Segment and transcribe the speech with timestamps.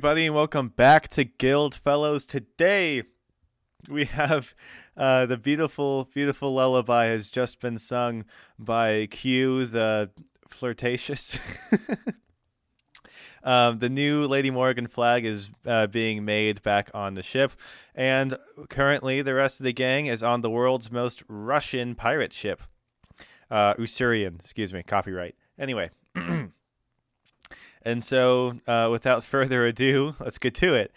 [0.00, 2.24] Everybody, and welcome back to Guild Fellows.
[2.24, 3.02] Today,
[3.86, 4.54] we have
[4.96, 8.24] uh, the beautiful, beautiful lullaby has just been sung
[8.58, 10.08] by Q, the
[10.48, 11.38] flirtatious.
[13.44, 17.52] um, the new Lady Morgan flag is uh, being made back on the ship,
[17.94, 18.38] and
[18.70, 22.62] currently, the rest of the gang is on the world's most Russian pirate ship,
[23.50, 24.40] uh, Ussurian.
[24.40, 25.34] Excuse me, copyright.
[25.58, 25.90] Anyway.
[27.82, 30.92] And so, uh, without further ado, let's get to it.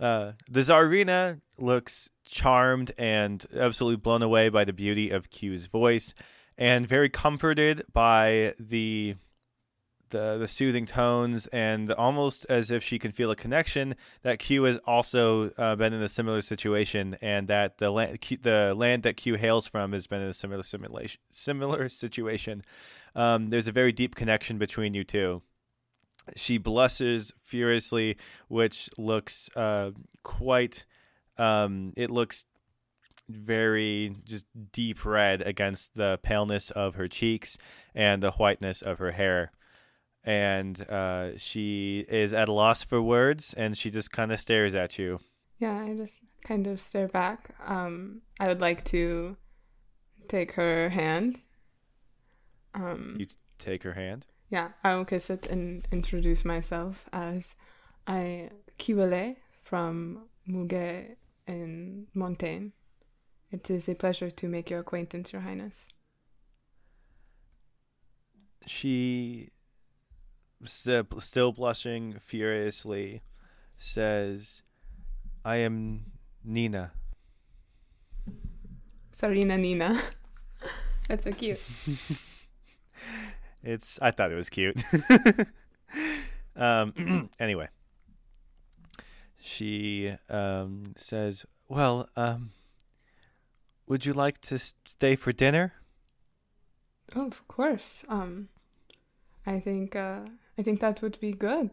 [0.00, 6.14] Uh, the Tsarina looks charmed and absolutely blown away by the beauty of Q's voice,
[6.58, 9.16] and very comforted by the
[10.10, 14.64] the the soothing tones, and almost as if she can feel a connection that Q
[14.64, 19.04] has also uh, been in a similar situation, and that the land Q, the land
[19.04, 22.62] that Q hails from has been in a similar simulation similar situation.
[23.14, 25.42] Um, there's a very deep connection between you two
[26.36, 28.16] she blushes furiously,
[28.48, 29.90] which looks uh,
[30.22, 30.84] quite.
[31.36, 32.44] Um, it looks
[33.28, 37.56] very just deep red against the paleness of her cheeks
[37.94, 39.50] and the whiteness of her hair.
[40.22, 44.74] And uh, she is at a loss for words, and she just kind of stares
[44.74, 45.18] at you.
[45.58, 47.54] Yeah, I just kind of stare back.
[47.64, 49.36] Um, I would like to
[50.28, 51.42] take her hand.
[52.74, 53.26] Um, You
[53.58, 54.26] take her hand.
[54.50, 57.54] Yeah, I will kiss it and introduce myself as
[58.06, 61.16] I Kiwele from Muge
[61.46, 62.68] in Montaigne.
[63.50, 65.88] It is a pleasure to make your acquaintance, Your Highness.
[68.66, 69.50] she
[70.64, 73.20] st- still blushing furiously
[73.76, 74.62] says
[75.44, 76.06] i am
[76.42, 76.92] nina
[79.12, 80.00] Sarina Nina.
[81.08, 81.60] That's so cute.
[83.64, 84.80] it's i thought it was cute
[86.56, 87.68] um anyway
[89.38, 92.50] she um says well um
[93.86, 95.72] would you like to stay for dinner
[97.14, 98.04] Oh, of course.
[98.08, 98.48] Um,
[99.46, 100.20] I think uh,
[100.58, 101.70] I think that would be good.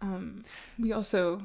[0.00, 0.44] Um,
[0.78, 1.42] we also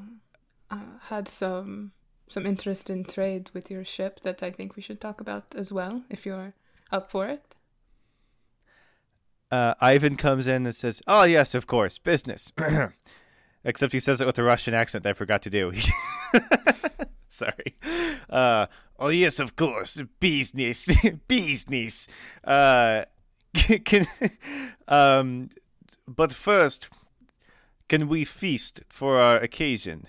[0.72, 1.92] uh, had some
[2.28, 5.74] some interest in trade with your ship that I think we should talk about as
[5.74, 6.54] well, if you're
[6.92, 7.56] up for it.
[9.52, 12.52] Uh, Ivan comes in and says, "Oh yes, of course, business."
[13.64, 15.74] Except he says it with a Russian accent I forgot to do.
[17.30, 17.76] Sorry.
[18.30, 18.68] Uh,
[18.98, 20.90] oh yes, of course, business,
[21.28, 22.08] business.
[22.44, 23.06] Uh,
[23.86, 24.08] can,
[24.88, 25.50] um,
[26.08, 26.90] but first,
[27.88, 30.08] can we feast for our occasion?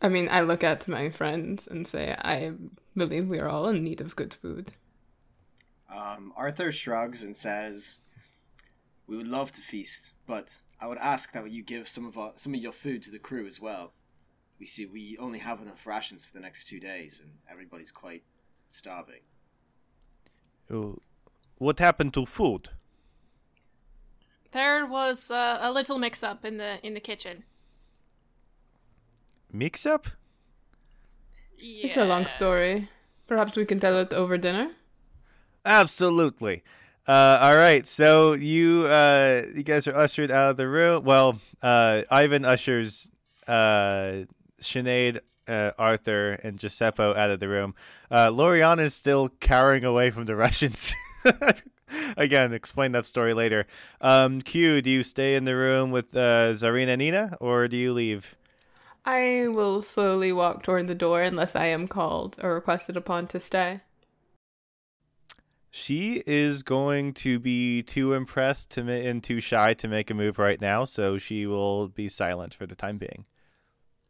[0.00, 2.52] I mean, I look at my friends and say, I
[2.96, 4.72] believe we are all in need of good food.
[5.88, 7.98] Um, Arthur shrugs and says,
[9.06, 12.32] "We would love to feast, but I would ask that you give some of our,
[12.36, 13.92] some of your food to the crew as well.
[14.60, 18.22] We see we only have enough rations for the next two days, and everybody's quite
[18.68, 19.22] starving."
[20.70, 20.96] Uh,
[21.58, 22.68] What happened to food?
[24.52, 27.44] There was uh, a little mix-up in the in the kitchen.
[29.52, 30.06] Mix up?
[31.56, 31.86] Yeah.
[31.86, 32.88] It's a long story.
[33.26, 34.76] Perhaps we can tell it over dinner?
[35.68, 36.62] Absolutely.
[37.06, 41.04] Uh, all right, so you uh, you guys are ushered out of the room.
[41.04, 43.08] Well, uh, Ivan ushers
[43.46, 44.24] uh,
[44.62, 47.74] Sinead, uh, Arthur, and Giuseppe out of the room,
[48.10, 50.94] uh, Loriana is still cowering away from the Russians.
[52.16, 53.66] Again, explain that story later.
[54.00, 57.92] Um, Q, do you stay in the room with uh, Zarina Nina, or do you
[57.92, 58.36] leave?
[59.04, 63.40] I will slowly walk toward the door unless I am called or requested upon to
[63.40, 63.80] stay.
[65.70, 70.14] She is going to be too impressed to ma- and too shy to make a
[70.14, 73.26] move right now, so she will be silent for the time being.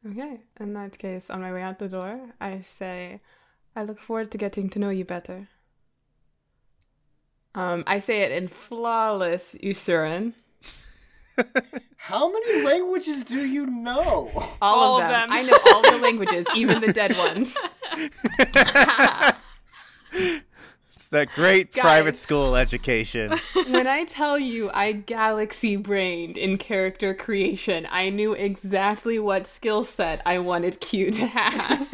[0.08, 3.20] Okay, in that case, on my way out the door, I say,
[3.74, 5.48] I look forward to getting to know you better.
[7.54, 10.34] Um, I say it in flawless Ussuran.
[11.96, 14.30] How many languages do you know?
[14.62, 15.30] All, All of, of them.
[15.30, 15.38] them.
[15.38, 17.56] I know all the languages, even the dead ones.
[21.08, 21.80] It's that great Guys.
[21.80, 23.32] private school education.
[23.54, 29.84] when I tell you I galaxy brained in character creation, I knew exactly what skill
[29.84, 31.88] set I wanted Q to have.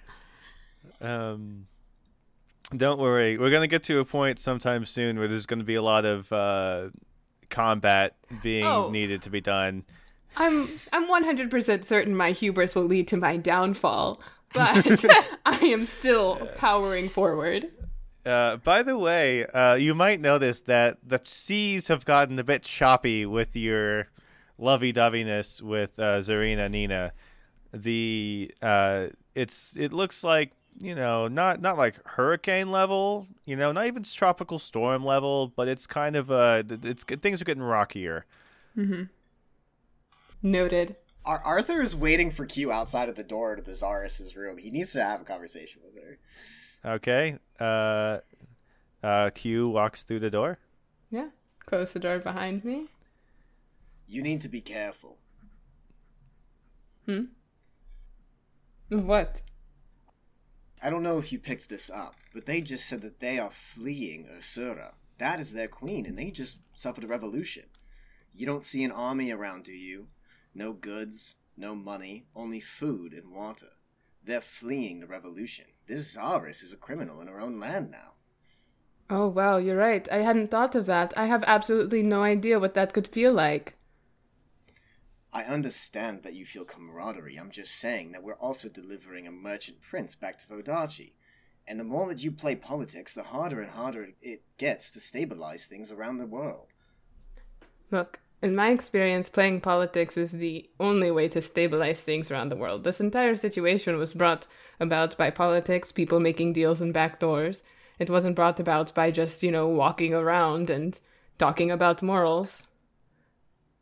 [1.00, 1.68] um,
[2.76, 5.82] don't worry, we're gonna get to a point sometime soon where there's gonna be a
[5.82, 6.88] lot of uh,
[7.50, 8.90] combat being Oh.
[8.90, 9.84] needed to be done.
[10.36, 14.20] I'm I'm 100% certain my hubris will lead to my downfall,
[14.52, 15.04] but
[15.46, 17.70] I am still powering forward.
[18.28, 22.62] Uh, by the way, uh, you might notice that the seas have gotten a bit
[22.62, 24.08] choppy with your
[24.58, 27.12] lovey-doveyness with uh, Zarina Nina.
[27.72, 33.72] The uh, it's it looks like you know not not like hurricane level, you know,
[33.72, 38.26] not even tropical storm level, but it's kind of uh, it's things are getting rockier.
[40.42, 40.96] Noted.
[41.24, 44.58] Ar- Arthur is waiting for Q outside of the door to the Czaress's room.
[44.58, 46.18] He needs to have a conversation with her.
[46.84, 48.18] Okay, uh,
[49.02, 50.58] uh, Q walks through the door.
[51.10, 51.28] Yeah.
[51.68, 52.86] Close the door behind me.
[54.06, 55.18] You need to be careful.
[57.04, 57.24] Hmm?
[58.88, 59.42] What?
[60.82, 63.50] I don't know if you picked this up, but they just said that they are
[63.50, 64.94] fleeing Ussura.
[65.18, 67.64] That is their queen, and they just suffered a revolution.
[68.32, 70.06] You don't see an army around, do you?
[70.54, 73.72] No goods, no money, only food and water.
[74.28, 75.64] They're fleeing the revolution.
[75.86, 78.12] This Czaress is a criminal in her own land now.
[79.08, 80.06] Oh, wow, you're right.
[80.12, 81.14] I hadn't thought of that.
[81.16, 83.78] I have absolutely no idea what that could feel like.
[85.32, 87.38] I understand that you feel camaraderie.
[87.38, 91.12] I'm just saying that we're also delivering a merchant prince back to Vodacce.
[91.66, 95.64] And the more that you play politics, the harder and harder it gets to stabilize
[95.64, 96.74] things around the world.
[97.90, 102.56] Look, in my experience, playing politics is the only way to stabilize things around the
[102.56, 102.84] world.
[102.84, 104.46] This entire situation was brought
[104.78, 107.62] about by politics, people making deals in back doors.
[107.98, 110.98] It wasn't brought about by just, you know, walking around and
[111.36, 112.64] talking about morals.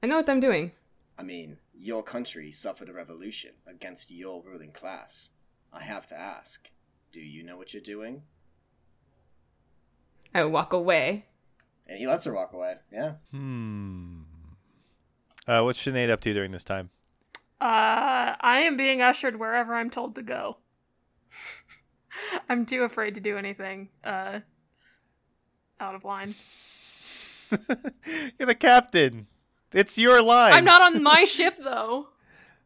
[0.03, 0.73] I know what I'm doing.
[1.19, 5.31] I mean, your country suffered a revolution against your ruling class.
[5.73, 6.71] I have to ask,
[7.13, 8.23] do you know what you're doing?
[10.35, 11.27] I walk away.
[11.87, 12.77] And he lets her walk away.
[12.91, 13.13] Yeah.
[13.31, 14.23] Hmm.
[15.47, 16.91] Uh, what's Sinead up to during this time?
[17.61, 20.59] Uh, I am being ushered wherever I'm told to go.
[22.49, 24.41] I'm too afraid to do anything uh
[25.79, 26.35] out of line.
[28.39, 29.27] You're the captain.
[29.73, 30.53] It's your line.
[30.55, 32.09] I'm not on my ship though.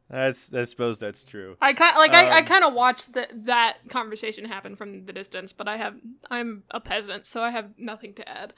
[0.08, 1.56] That's I suppose that's true.
[1.60, 5.12] I kind like I, I Um, kind of watched the, that conversation happen from the
[5.12, 5.94] distance, but I have
[6.30, 8.54] I'm a peasant, so I have nothing to add.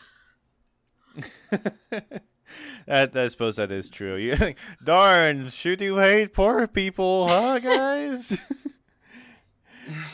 [2.87, 4.17] That I suppose that is true.
[4.17, 4.55] You
[4.85, 8.37] darn, should you hate poor people, huh, guys?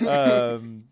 [0.07, 0.85] um,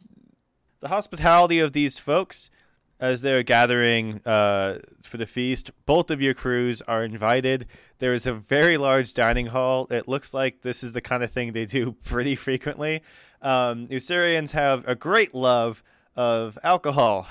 [0.81, 2.51] the hospitality of these folks,
[2.99, 7.67] as they're gathering uh, for the feast, both of your crews are invited.
[7.99, 9.87] There is a very large dining hall.
[9.91, 13.03] It looks like this is the kind of thing they do pretty frequently.
[13.43, 15.83] Um, Ussurians have a great love
[16.17, 17.27] of alcohol.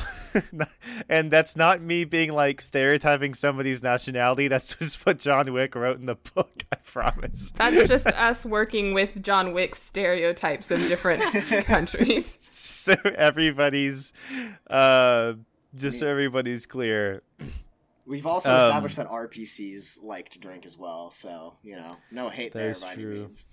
[1.09, 4.47] and that's not me being like stereotyping somebody's nationality.
[4.55, 7.51] That's just what John Wick wrote in the book, I promise.
[7.55, 11.23] That's just us working with John Wick's stereotypes of different
[11.65, 12.37] countries.
[12.41, 14.13] So everybody's
[14.69, 15.33] uh
[15.75, 17.21] just so everybody's clear.
[18.05, 22.29] We've also Um, established that RPCs like to drink as well, so, you know, no
[22.29, 23.19] hate That there is by any true.
[23.23, 23.45] means.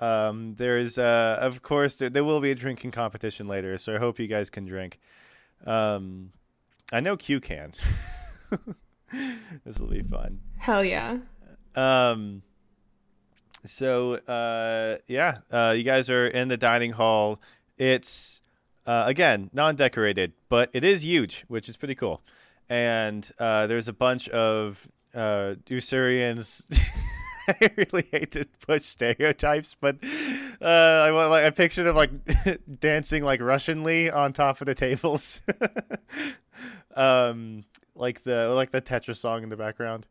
[0.00, 3.98] Um there's uh of course there, there will be a drinking competition later, so I
[3.98, 4.98] hope you guys can drink.
[5.66, 6.32] Um
[6.92, 7.72] I know Q can.
[9.64, 10.40] this will be fun.
[10.58, 11.18] Hell yeah.
[11.74, 12.42] Um.
[13.66, 17.40] So, uh, yeah, uh, you guys are in the dining hall.
[17.78, 18.42] It's
[18.86, 22.22] uh, again non-decorated, but it is huge, which is pretty cool.
[22.68, 26.62] And uh, there's a bunch of uh, Ussurians.
[27.48, 29.96] I really hate to push stereotypes, but
[30.60, 32.10] uh, I like I pictured them like
[32.80, 35.40] dancing like Russianly on top of the tables,
[36.96, 40.06] um, like the like the Tetris song in the background.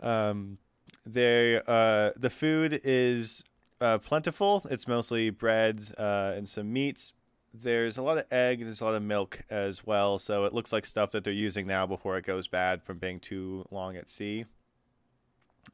[0.00, 0.58] Um,
[1.04, 3.44] they uh, the food is
[3.80, 4.66] uh, plentiful.
[4.70, 7.12] It's mostly breads uh, and some meats.
[7.52, 8.60] There's a lot of egg.
[8.60, 10.18] There's a lot of milk as well.
[10.18, 13.18] So it looks like stuff that they're using now before it goes bad from being
[13.18, 14.44] too long at sea.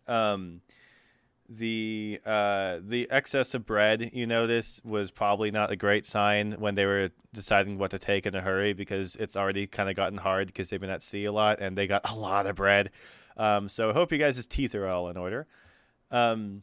[0.07, 0.61] Um,
[1.57, 6.75] the uh, the excess of bread you notice was probably not a great sign when
[6.75, 10.19] they were deciding what to take in a hurry because it's already kind of gotten
[10.19, 12.91] hard because they've been at sea a lot and they got a lot of bread.
[13.37, 15.47] Um, so I hope you guys' teeth are all in order.
[16.11, 16.63] Um,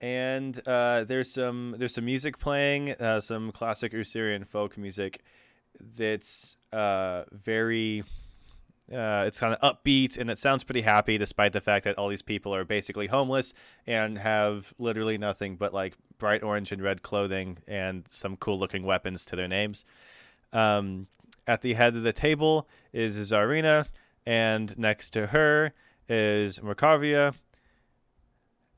[0.00, 5.22] and uh, there's some there's some music playing, uh, some classic Ussurian folk music
[5.96, 8.04] that's uh, very
[8.92, 12.08] uh, it's kind of upbeat and it sounds pretty happy despite the fact that all
[12.08, 13.54] these people are basically homeless
[13.86, 18.84] and have literally nothing but like bright orange and red clothing and some cool looking
[18.84, 19.84] weapons to their names.
[20.52, 21.06] Um,
[21.46, 23.86] at the head of the table is Zarina,
[24.26, 25.72] and next to her
[26.08, 27.34] is Merkavia.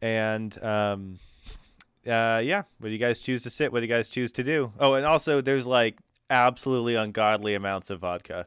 [0.00, 1.18] And um,
[2.06, 3.72] uh, yeah, what do you guys choose to sit?
[3.72, 4.72] What do you guys choose to do?
[4.78, 5.98] Oh, and also there's like
[6.30, 8.46] absolutely ungodly amounts of vodka.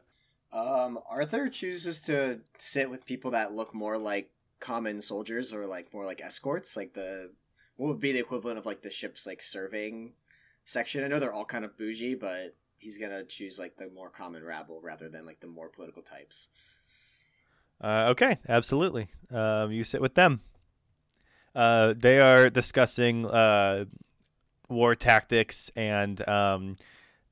[0.56, 5.92] Um, Arthur chooses to sit with people that look more like common soldiers or like
[5.92, 7.30] more like escorts, like the
[7.76, 10.12] what would be the equivalent of like the ship's like serving
[10.64, 11.04] section.
[11.04, 14.42] I know they're all kind of bougie, but he's gonna choose like the more common
[14.44, 16.48] rabble rather than like the more political types.
[17.78, 19.08] Uh, okay, absolutely.
[19.30, 20.40] Um, you sit with them.
[21.54, 23.84] Uh, they are discussing uh,
[24.70, 26.76] war tactics, and um,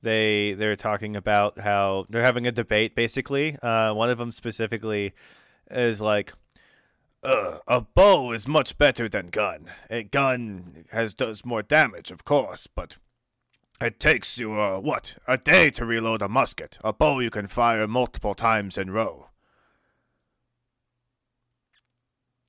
[0.05, 2.95] they they're talking about how they're having a debate.
[2.95, 5.13] Basically, uh, one of them specifically
[5.69, 6.31] is like,
[7.23, 9.71] "A bow is much better than gun.
[9.89, 12.95] A gun has does more damage, of course, but."
[13.81, 16.77] It takes you, uh, what, a day to reload a musket.
[16.81, 19.27] A bow you can fire multiple times in row.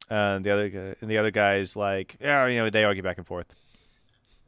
[0.08, 3.26] and the other and the other guy's like, yeah, you know, they argue back and
[3.26, 3.54] forth.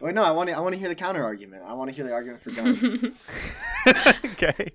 [0.00, 0.57] Wait, no, I want to.
[0.57, 1.64] I want to hear the counter argument.
[1.67, 2.85] I want to hear the argument for guns.
[4.25, 4.71] okay,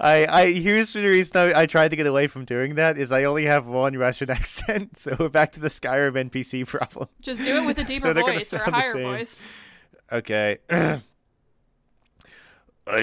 [0.00, 3.12] I, I here's the reason I, I tried to get away from doing that is
[3.12, 7.08] I only have one Russian accent, so we're back to the Skyrim NPC problem.
[7.20, 9.44] Just do it with a deeper So voice or a higher voice.
[10.10, 10.58] Okay.
[10.70, 11.00] I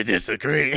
[0.03, 0.74] disagree.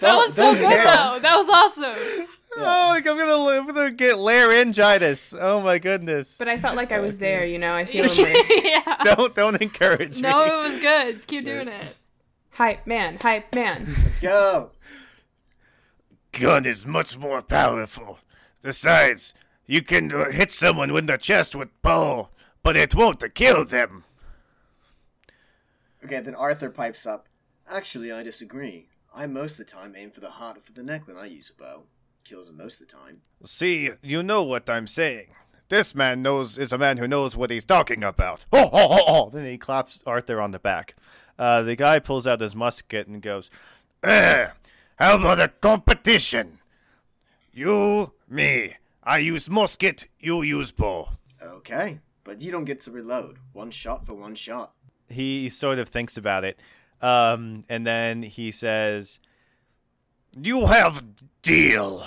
[0.00, 1.18] That was so good though.
[1.18, 2.26] That was awesome.
[2.56, 5.34] Oh, like I'm gonna, I'm gonna get laryngitis.
[5.38, 6.36] Oh my goodness!
[6.38, 7.74] But I felt like I was there, you know.
[7.74, 8.52] I feel immersed.
[8.64, 8.96] yeah.
[9.04, 10.46] Don't don't encourage No, me.
[10.48, 11.26] No, it was good.
[11.26, 11.96] Keep doing it.
[12.52, 13.86] hype man, hype man.
[14.02, 14.70] Let's go.
[16.32, 18.18] gun is much more powerful.
[18.62, 19.34] Besides,
[19.66, 22.30] you can uh, hit someone in the chest with bow,
[22.62, 24.04] but it won't kill them.
[26.04, 27.26] Okay, then Arthur pipes up.
[27.70, 28.88] Actually, I disagree.
[29.14, 31.26] I most of the time aim for the heart or for the neck when I
[31.26, 31.82] use a bow.
[32.28, 33.22] Kills him most of the time.
[33.44, 35.28] See, you know what I'm saying.
[35.70, 38.44] This man knows is a man who knows what he's talking about.
[38.52, 39.30] Oh, oh, oh, oh.
[39.30, 40.94] Then he claps Arthur on the back.
[41.38, 43.48] Uh, the guy pulls out his musket and goes,
[44.02, 44.48] eh,
[44.96, 46.58] "How about a competition?
[47.52, 48.76] You, me.
[49.02, 50.08] I use musket.
[50.18, 51.10] You use bow."
[51.42, 53.38] Okay, but you don't get to reload.
[53.52, 54.72] One shot for one shot.
[55.08, 56.60] he sort of thinks about it
[57.00, 59.20] um, and then he says
[60.42, 61.04] you have
[61.42, 62.04] deal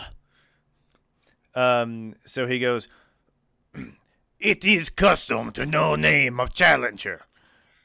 [1.55, 2.87] um, so he goes
[4.39, 7.21] it is custom to know name of challenger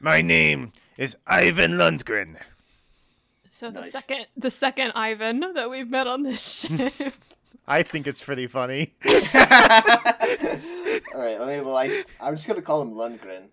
[0.01, 2.37] my name is ivan lundgren
[3.51, 3.93] So the Nice.
[3.93, 7.15] second the second Ivan that we've met on this ship.
[7.67, 8.95] i think it's pretty funny
[11.15, 12.07] All right, let me like.
[12.21, 13.49] I'm just gonna call him Lundgren.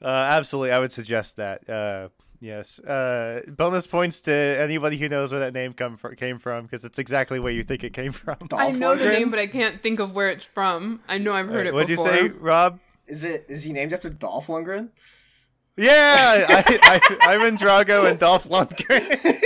[0.00, 2.08] uh, absolutely i would suggest that uh,
[2.42, 6.64] yes uh, bonus points to anybody who knows where that name come fr- came from
[6.64, 9.38] because it's exactly where you think it came from I Dolph know the name, but
[9.38, 11.00] I can't think of where it's from.
[11.08, 12.12] I know I've heard it what'd before.
[12.12, 13.46] you say rob Is it?
[13.48, 14.88] Is he named after Dolph Lundgren?
[15.76, 19.40] Yeah, I, I, Ivan Drago and Dolph Lundgren.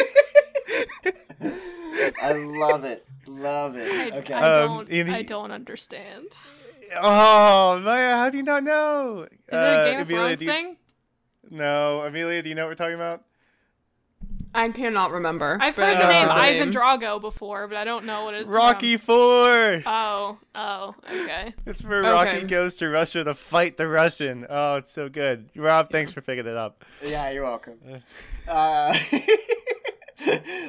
[2.22, 3.06] I love it.
[3.26, 4.12] Love it.
[4.12, 4.34] I, Okay.
[4.34, 4.88] I Um, don't.
[4.88, 6.24] in the- I don't understand.
[7.00, 9.22] oh, Maya, how do you not know?
[9.22, 10.76] Is it a Game of Thrones do you- thing?
[11.50, 13.22] No, Amelia, do you know what we're talking about?
[14.54, 15.58] I cannot remember.
[15.60, 16.72] I've heard I the name the Ivan name.
[16.72, 19.04] Drago before, but I don't know what it's Rocky from.
[19.06, 19.82] Four.
[19.84, 21.52] Oh, oh, okay.
[21.66, 22.46] It's where Rocky Okay.
[22.46, 24.46] goes to Russia to fight the Russian.
[24.48, 25.50] Oh, it's so good.
[25.54, 26.84] Rob, thanks for picking it up.
[27.04, 27.74] Yeah, you're welcome.
[28.48, 28.96] Uh,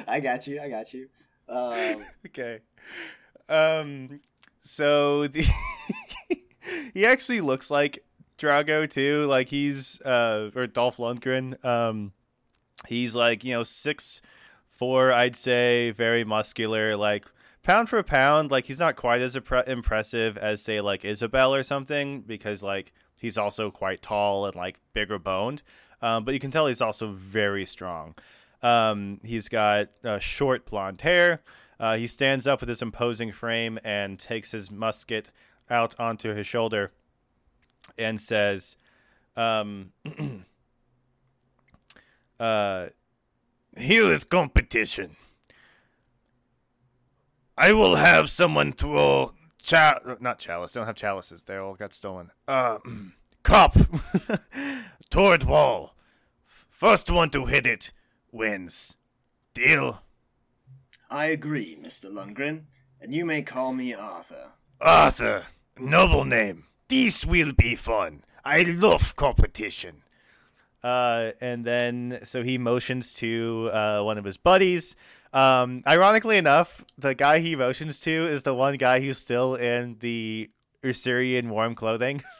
[0.06, 0.60] I got you.
[0.60, 1.08] I got you.
[1.48, 2.58] Um, Okay.
[3.48, 4.20] Um.
[4.60, 5.46] so the
[6.92, 8.04] he actually looks like
[8.38, 9.26] Drago too.
[9.26, 11.62] Like he's uh or Dolph Lundgren.
[11.64, 12.12] Um,
[12.86, 14.22] he's like you know six
[14.70, 16.96] four, I'd say, very muscular.
[16.96, 17.26] Like
[17.62, 21.62] pound for pound, like he's not quite as impre- impressive as say like Isabel or
[21.62, 25.62] something because like he's also quite tall and like bigger boned.
[26.00, 28.14] Um, but you can tell he's also very strong.
[28.62, 31.42] Um, he's got uh, short blonde hair.
[31.80, 35.30] Uh, he stands up with his imposing frame and takes his musket
[35.70, 36.92] out onto his shoulder
[37.96, 38.76] and says,
[39.36, 39.92] um,
[42.40, 42.86] uh,
[43.76, 45.16] Here is competition.
[47.56, 50.72] I will have someone throw cha- not chalice.
[50.72, 51.44] They don't have chalices.
[51.44, 52.30] They all got stolen.
[52.46, 52.78] Uh,
[53.42, 53.76] cup
[55.10, 55.94] toward wall.
[56.68, 57.92] First one to hit it
[58.30, 58.94] wins.
[59.54, 60.02] Deal.
[61.10, 62.12] I agree, Mr.
[62.12, 62.64] Lundgren,
[63.00, 64.50] and you may call me Arthur.
[64.80, 65.46] Arthur,
[65.78, 66.67] noble name.
[66.88, 68.22] This will be fun.
[68.44, 70.02] I love competition.
[70.82, 74.96] Uh, and then so he motions to uh, one of his buddies.
[75.32, 79.96] Um, ironically enough, the guy he motions to is the one guy who's still in
[80.00, 80.50] the
[80.82, 82.22] Ussurian warm clothing.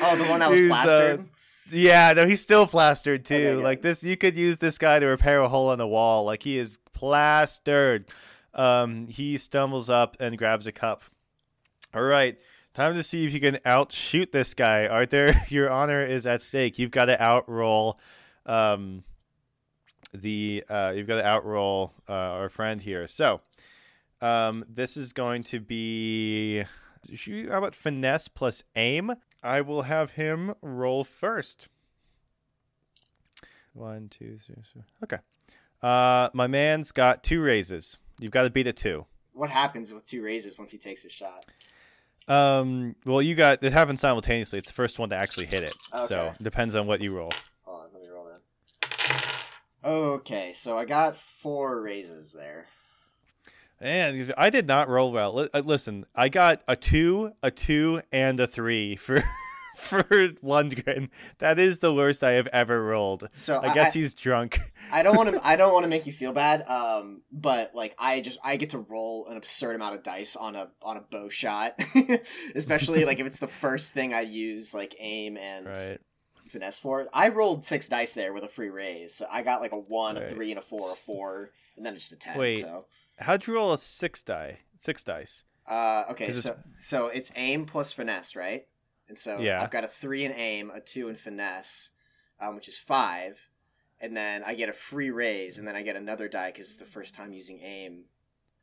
[0.00, 1.28] Oh, the one that was who's, uh, plastered?
[1.70, 3.34] yeah, no, he's still plastered too.
[3.34, 6.24] Okay, like this, you could use this guy to repair a hole in the wall.
[6.24, 8.06] Like he is plastered.
[8.54, 11.04] Um, he stumbles up and grabs a cup.
[11.94, 12.38] All right,
[12.78, 15.34] time to see if you can outshoot this guy, Arthur.
[15.48, 16.78] Your honor is at stake.
[16.78, 17.96] You've got to outroll,
[18.46, 19.02] um,
[20.14, 23.08] the uh, you've got to outroll uh, our friend here.
[23.08, 23.40] So,
[24.20, 26.64] um, this is going to be.
[27.48, 29.12] How about finesse plus aim?
[29.42, 31.66] I will have him roll first.
[33.72, 34.84] One, two, three, four.
[35.02, 35.18] Okay.
[35.82, 37.96] Uh, my man's got two raises.
[38.20, 39.06] You've got to beat it two.
[39.32, 41.44] What happens with two raises once he takes a shot?
[42.28, 44.58] Um, well, you got it happened simultaneously.
[44.58, 45.74] It's the first one to actually hit it.
[46.06, 46.28] So Okay.
[46.28, 47.32] it depends on what you roll.
[47.64, 49.88] Hold on, let me roll that.
[49.88, 52.66] Okay, so I got four raises there.
[53.80, 55.48] And I did not roll well.
[55.54, 59.22] Uh, Listen, I got a two, a two, and a three for
[59.88, 61.08] for Lundgren.
[61.38, 63.28] That is the worst I have ever rolled.
[63.36, 64.60] So I guess I- he's drunk.
[64.92, 65.40] I don't want to.
[65.46, 66.66] I don't want to make you feel bad.
[66.68, 70.56] Um, but like I just I get to roll an absurd amount of dice on
[70.56, 71.78] a on a bow shot,
[72.54, 75.98] especially like if it's the first thing I use like aim and Right.
[76.48, 77.06] finesse for.
[77.12, 79.14] I rolled six dice there with a free raise.
[79.14, 81.94] So I got like a one, a three, and a four, a four, and then
[81.94, 82.38] just a ten.
[82.38, 82.58] Wait.
[82.60, 82.86] So
[83.18, 84.58] How'd you roll a six die?
[84.80, 85.44] Six dice.
[85.66, 88.66] uh, okay, so so it's aim plus finesse, right?
[89.08, 89.62] And so Yeah.
[89.62, 91.90] I've got a three in aim, a two in finesse,
[92.40, 93.48] um, which is five,
[94.00, 96.76] and then I get a free raise, and then I get another die because it's
[96.76, 98.04] the first time using aim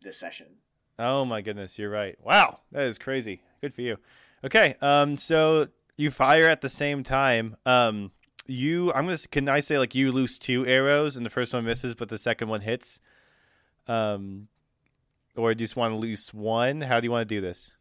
[0.01, 0.57] this session.
[0.97, 2.17] Oh my goodness, you're right.
[2.23, 3.41] Wow, that is crazy.
[3.61, 3.97] Good for you.
[4.43, 7.57] Okay, um, so you fire at the same time.
[7.65, 8.11] Um,
[8.45, 9.17] you, I'm gonna.
[9.31, 12.17] Can I say like you lose two arrows and the first one misses, but the
[12.17, 13.01] second one hits?
[13.87, 14.47] Um,
[15.35, 16.81] or do you just want to lose one?
[16.81, 17.71] How do you want to do this?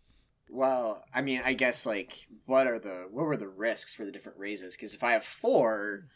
[0.50, 4.12] Well, I mean, I guess like what are the what were the risks for the
[4.12, 4.76] different raises?
[4.76, 6.07] Because if I have four,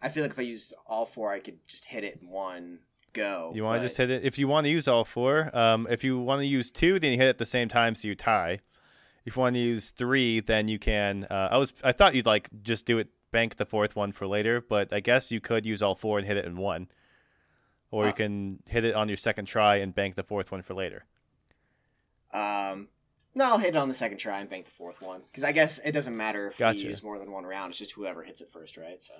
[0.00, 2.80] I feel like if I used all four, I could just hit it in one
[3.12, 3.50] go.
[3.54, 4.24] You want to but- just hit it?
[4.24, 7.12] If you want to use all four, um, if you want to use two, then
[7.12, 8.60] you hit it at the same time, so you tie.
[9.24, 11.24] If you want to use three, then you can.
[11.30, 14.26] Uh, I was, I thought you'd like just do it, bank the fourth one for
[14.26, 16.88] later, but I guess you could use all four and hit it in one,
[17.90, 18.14] or you Uh.
[18.14, 21.04] can hit it on your second try and bank the fourth one for later.
[22.32, 22.88] Um,
[23.34, 25.52] no, I'll hit it on the second try and bank the fourth one because I
[25.52, 26.78] guess it doesn't matter if Gotcha.
[26.78, 27.70] we use more than one round.
[27.70, 29.00] It's just whoever hits it first, right?
[29.02, 29.14] So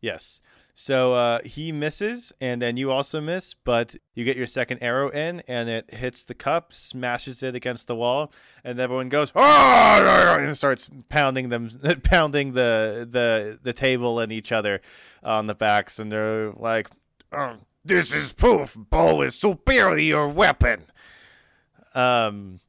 [0.00, 0.40] Yes.
[0.74, 5.08] So uh, he misses, and then you also miss, but you get your second arrow
[5.08, 10.36] in, and it hits the cup, smashes it against the wall, and everyone goes "Ah!"
[10.38, 11.68] and starts pounding them,
[12.04, 14.80] pounding the the the table and each other
[15.24, 16.88] on the backs, and they're like,
[17.32, 18.76] "Oh, "This is proof.
[18.78, 20.84] Bow is superior weapon."
[21.92, 22.60] Um,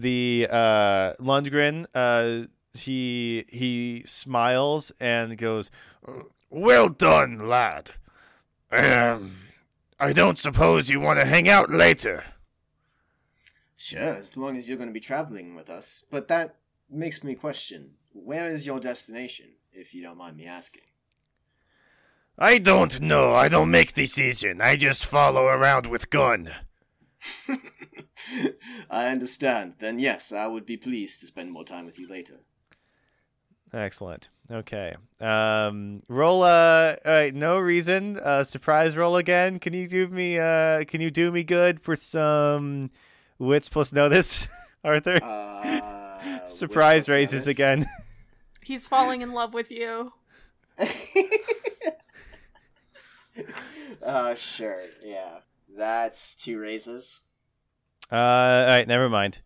[0.00, 5.70] the uh, Lundgren, uh, he he smiles and goes,
[6.50, 7.92] "Well done, lad.
[8.70, 9.38] Um,
[9.98, 12.24] I don't suppose you want to hang out later."
[13.76, 16.04] sure, as long as you're going to be traveling with us.
[16.10, 16.56] But that
[16.90, 20.82] makes me question: where is your destination, if you don't mind me asking?
[22.38, 23.34] I don't know.
[23.34, 24.60] I don't make decision.
[24.60, 26.52] I just follow around with gun.
[28.90, 29.74] I understand.
[29.80, 32.40] Then yes, I would be pleased to spend more time with you later.
[33.72, 34.30] Excellent.
[34.50, 34.94] Okay.
[35.20, 36.42] Um, roll.
[36.42, 37.34] Uh, all right.
[37.34, 38.18] No reason.
[38.18, 39.58] Uh, surprise roll again.
[39.58, 40.38] Can you do me?
[40.38, 42.90] Uh, can you do me good for some
[43.38, 44.48] Wits plus notice,
[44.84, 45.22] Arthur.
[45.22, 47.46] Uh, Surprise raises notice?
[47.46, 47.86] again.
[48.62, 50.12] He's falling in love with you.
[54.02, 54.82] uh, sure.
[55.04, 55.38] Yeah,
[55.76, 57.20] that's two raises.
[58.10, 59.40] Uh, all right, never mind.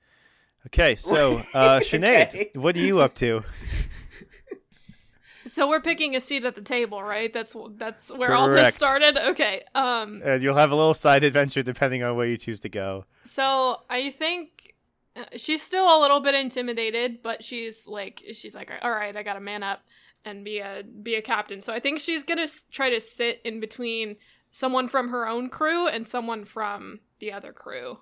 [0.66, 2.50] Okay, so uh, Sinead, Okay.
[2.54, 3.44] what are you up to?
[5.44, 7.32] So we're picking a seat at the table, right?
[7.32, 9.18] That's that's where all this started.
[9.18, 9.64] Okay.
[9.74, 10.22] Um.
[10.24, 13.06] And you'll have a little side adventure depending on where you choose to go.
[13.24, 14.74] So I think
[15.16, 19.24] uh, she's still a little bit intimidated, but she's like, she's like, all right, I
[19.24, 19.80] gotta man up
[20.24, 21.60] and be a be a captain.
[21.60, 24.16] So I think she's gonna try to sit in between
[24.52, 27.98] someone from her own crew and someone from the other crew.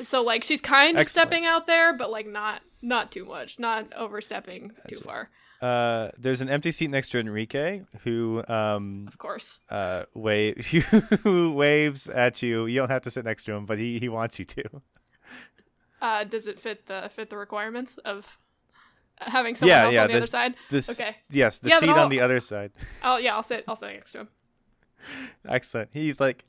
[0.00, 1.28] So like she's kind of Excellent.
[1.28, 5.30] stepping out there, but like not not too much, not overstepping too far.
[5.60, 9.60] Uh, there's an empty seat next to Enrique who um Of course.
[9.68, 10.66] uh wave
[11.22, 12.66] who waves at you.
[12.66, 14.82] You don't have to sit next to him, but he he wants you to.
[16.00, 18.36] Uh, does it fit the fit the requirements of
[19.20, 20.02] having someone yeah, else yeah.
[20.02, 20.56] on the other side?
[20.68, 21.16] This, Okay.
[21.30, 22.72] Yes, the Yeah, seat on the other side.
[23.04, 23.62] Oh yeah, I'll sit.
[23.68, 24.28] I'll sit next to him.
[25.48, 25.90] Excellent.
[25.92, 26.44] He's like,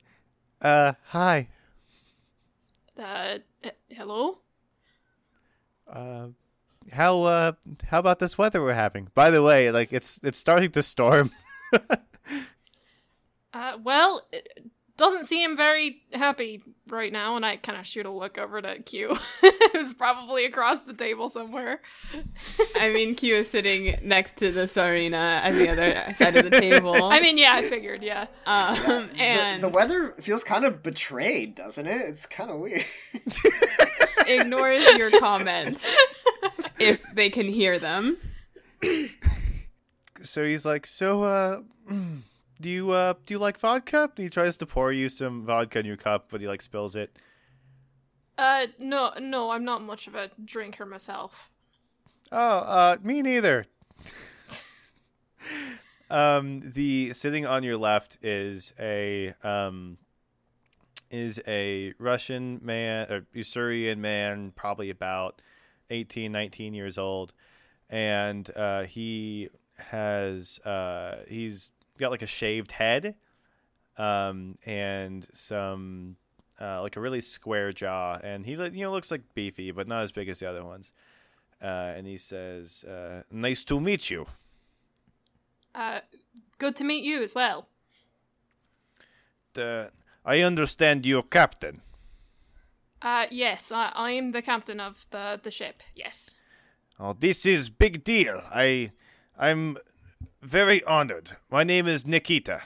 [0.62, 1.50] uh, hi.
[2.98, 3.40] Uh,
[3.90, 4.40] hello.
[5.88, 6.28] Uh,
[6.92, 7.52] how uh
[7.88, 9.10] how about this weather we're having?
[9.14, 11.32] By the way, like it's it's starting to storm.
[13.54, 14.66] Uh, well, it
[14.98, 18.80] doesn't seem very happy right now, and I kind of shoot a look over to
[18.84, 19.16] Q,
[19.74, 21.82] who's probably across the table somewhere.
[22.80, 26.60] I mean, Q is sitting next to the Sarina at the other side of the
[26.60, 27.04] table.
[27.12, 28.28] I mean, yeah, I figured, yeah.
[28.46, 32.02] um, The- and the, weather feels kind of betrayed, doesn't it?
[32.08, 32.86] It's kind of weird.
[34.28, 35.86] ignores your comments
[36.80, 38.18] if they can hear them.
[40.22, 41.62] so he's like, so uh,
[42.64, 44.10] do you uh do you like vodka?
[44.16, 46.96] And he tries to pour you some vodka in your cup, but he like spills
[46.96, 47.16] it.
[48.36, 51.52] Uh, no, no, I'm not much of a drinker myself.
[52.32, 53.68] Oh, uh, me neither.
[56.10, 59.98] um, the sitting on your left is a um
[61.12, 65.44] is a Russian man, a Ussurian man, probably about
[65.92, 67.34] 18, 19 years old,
[67.88, 73.16] and uh, he has uh, he's got like a shaved head,
[73.98, 76.18] um, and some
[76.60, 79.88] uh, like a really square jaw, and he like, you know looks like beefy, but
[79.88, 80.94] not as big as the other ones.
[81.62, 84.26] Uh, and he says, uh, "Nice to meet you."
[85.74, 86.02] Uh,
[86.58, 87.68] good to meet you as well.
[89.58, 89.86] Uh,
[90.26, 91.82] I understand you're captain.
[93.02, 96.36] Uh, yes, I, I am the captain of the, the ship, yes.
[97.00, 98.42] Oh, this is big deal.
[98.50, 98.92] I,
[99.38, 99.78] I'm
[100.44, 101.38] very honored.
[101.50, 102.64] My name is Nikita.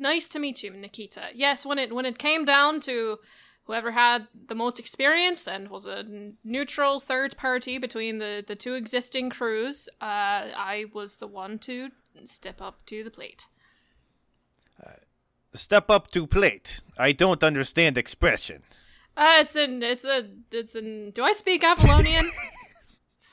[0.00, 1.28] Nice to meet you, Nikita.
[1.34, 3.18] Yes, when it when it came down to
[3.64, 8.56] whoever had the most experience and was a n- neutral third party between the, the
[8.56, 11.90] two existing crews, uh, I was the one to
[12.24, 13.44] step up to the plate.
[15.52, 16.80] Step up to plate.
[16.96, 18.62] I don't understand expression.
[19.16, 21.10] Uh, it's in it's a it's in.
[21.10, 22.24] Do I speak Avalonian?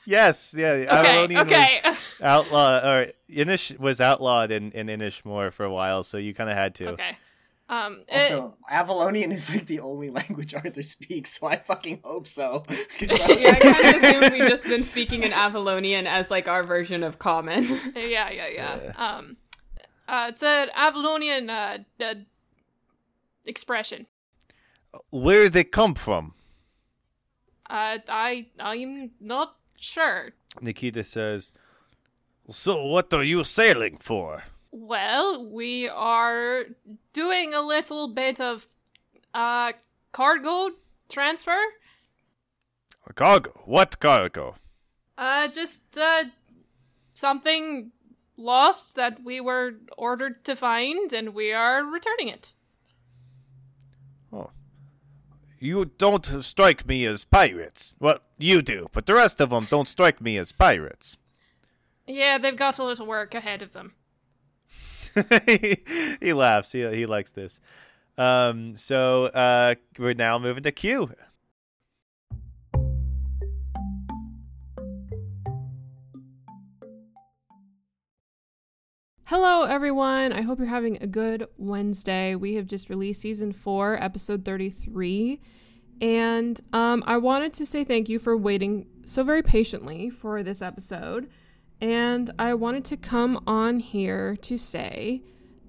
[0.08, 0.70] Yes, yeah.
[0.70, 1.80] okay, Avalonian okay.
[1.84, 6.48] was outlaw or Inish was outlawed in in Inishmore for a while, so you kind
[6.48, 6.88] of had to.
[6.92, 7.18] okay.
[7.68, 8.00] Um.
[8.08, 12.60] it- Also, Avalonian is like the only language Arthur speaks, so I fucking hope so.
[12.98, 16.62] 'Cause Yeah, I kind of assumed we've just been speaking in Avalonian as like our
[16.64, 17.64] version of common.
[17.94, 18.92] yeah, yeah, yeah.
[18.96, 19.36] Um.
[20.08, 22.14] Uh, it's an Avalonian uh, uh
[23.46, 24.06] expression.
[25.10, 26.32] Where they come from?
[27.68, 30.30] Uh, I I'm not sure.
[30.60, 31.52] Nikita says.
[32.50, 34.44] So what are you sailing for?
[34.70, 36.64] Well, we are
[37.12, 38.66] doing a little bit of
[39.34, 39.72] uh
[40.12, 40.70] cargo
[41.08, 41.60] transfer.
[43.14, 43.52] Cargo.
[43.64, 44.56] What cargo?
[45.16, 46.24] Uh, just uh
[47.14, 47.90] something
[48.36, 52.52] lost that we were ordered to find, and we are returning it.
[54.32, 54.50] Oh.
[55.58, 57.94] You don't strike me as pirates.
[57.98, 61.16] Well, you do, but the rest of them don't strike me as pirates.
[62.06, 63.94] Yeah, they've got a little work ahead of them.
[66.20, 66.72] he laughs.
[66.72, 67.60] He, he likes this.
[68.16, 71.10] Um, so uh, we're now moving to Q.
[79.30, 80.32] Hello, everyone.
[80.32, 82.34] I hope you're having a good Wednesday.
[82.34, 85.38] We have just released season four, episode 33.
[86.00, 90.62] And um, I wanted to say thank you for waiting so very patiently for this
[90.62, 91.28] episode.
[91.78, 95.20] And I wanted to come on here to say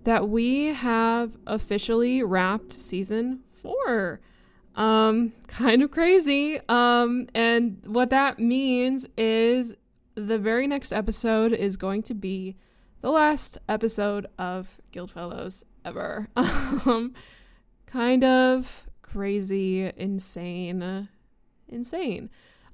[0.06, 4.22] that we have officially wrapped season four.
[4.78, 6.62] Um, kind of crazy.
[6.70, 9.76] Um, and what that means is
[10.16, 12.56] the very next episode is going to be
[13.02, 16.28] the last episode of Guildfellows ever.
[16.36, 17.14] um,
[17.86, 21.10] kind of crazy, insane,
[21.68, 22.30] insane.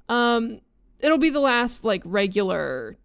[0.10, 0.62] Um,
[1.00, 2.98] it'll be the last like regular,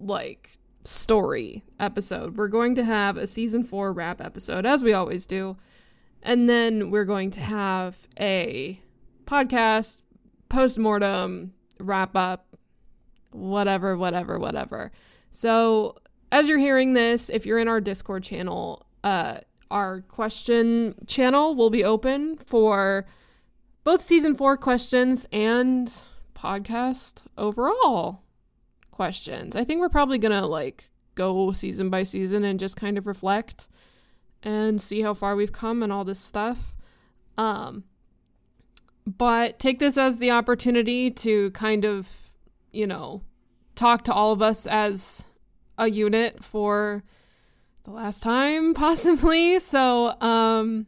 [0.00, 2.36] like story episode.
[2.36, 5.56] We're going to have a season four wrap episode, as we always do.
[6.22, 8.80] And then we're going to have a
[9.26, 10.00] podcast,
[10.48, 12.56] post mortem, wrap up,
[13.30, 14.90] whatever, whatever, whatever.
[15.30, 15.96] So,
[16.34, 19.38] as you're hearing this, if you're in our Discord channel, uh,
[19.70, 23.06] our question channel will be open for
[23.84, 26.02] both season four questions and
[26.34, 28.22] podcast overall
[28.90, 29.54] questions.
[29.54, 33.68] I think we're probably gonna like go season by season and just kind of reflect
[34.42, 36.74] and see how far we've come and all this stuff.
[37.38, 37.84] Um,
[39.06, 42.08] but take this as the opportunity to kind of,
[42.72, 43.22] you know,
[43.76, 45.28] talk to all of us as
[45.78, 47.02] a unit for
[47.84, 49.58] the last time possibly.
[49.58, 50.86] So, um,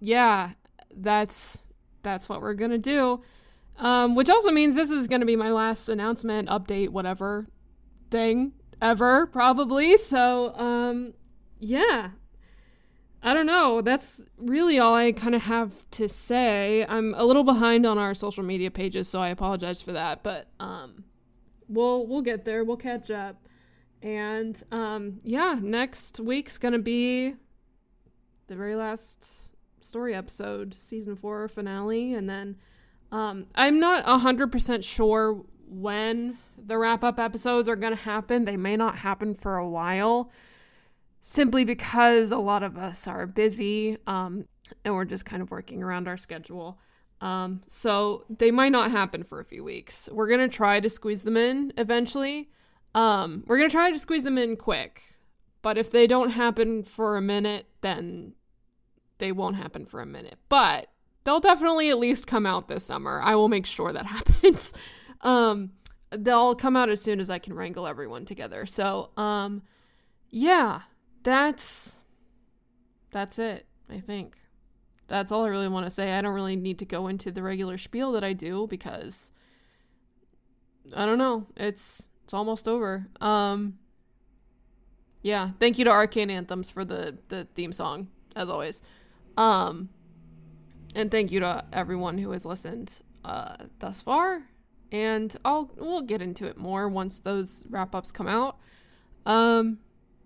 [0.00, 0.50] yeah,
[0.94, 1.62] that's
[2.02, 3.22] that's what we're gonna do.
[3.78, 7.48] Um, which also means this is gonna be my last announcement, update, whatever
[8.10, 9.96] thing ever, probably.
[9.96, 11.14] So, um,
[11.58, 12.10] yeah.
[13.26, 13.80] I don't know.
[13.80, 16.84] That's really all I kind of have to say.
[16.86, 20.22] I'm a little behind on our social media pages, so I apologize for that.
[20.22, 21.04] But um,
[21.66, 22.64] we'll we'll get there.
[22.64, 23.43] We'll catch up.
[24.04, 27.36] And um, yeah, next week's gonna be
[28.48, 32.56] the very last story episode, season four finale, and then
[33.10, 38.44] um, I'm not hundred percent sure when the wrap up episodes are gonna happen.
[38.44, 40.30] They may not happen for a while,
[41.22, 44.44] simply because a lot of us are busy, um,
[44.84, 46.78] and we're just kind of working around our schedule.
[47.22, 50.10] Um, so they might not happen for a few weeks.
[50.12, 52.50] We're gonna try to squeeze them in eventually.
[52.94, 55.16] Um, we're gonna try to squeeze them in quick,
[55.62, 58.34] but if they don't happen for a minute, then
[59.18, 60.38] they won't happen for a minute.
[60.48, 60.88] But
[61.24, 63.20] they'll definitely at least come out this summer.
[63.22, 64.72] I will make sure that happens.
[65.22, 65.72] um,
[66.10, 68.66] they'll come out as soon as I can wrangle everyone together.
[68.66, 69.62] So, um,
[70.30, 70.82] yeah,
[71.22, 71.96] that's
[73.10, 73.66] that's it.
[73.88, 74.36] I think
[75.08, 76.12] that's all I really want to say.
[76.12, 79.32] I don't really need to go into the regular spiel that I do because
[80.94, 81.46] I don't know.
[81.56, 83.06] It's it's almost over.
[83.20, 83.78] Um
[85.22, 88.82] yeah, thank you to Arcane Anthems for the the theme song as always.
[89.36, 89.90] Um
[90.94, 94.42] and thank you to everyone who has listened uh thus far.
[94.90, 98.58] And I'll we'll get into it more once those wrap-ups come out.
[99.26, 99.78] Um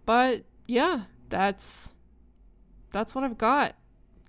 [0.06, 1.94] but yeah, that's
[2.90, 3.74] that's what I've got.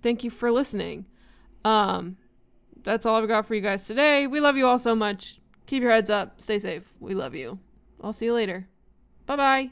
[0.02, 1.06] Thank you for listening.
[1.64, 2.16] Um
[2.82, 4.26] that's all I've got for you guys today.
[4.26, 5.39] We love you all so much.
[5.70, 6.40] Keep your heads up.
[6.40, 6.82] Stay safe.
[6.98, 7.60] We love you.
[8.00, 8.66] I'll see you later.
[9.24, 9.70] Bye bye.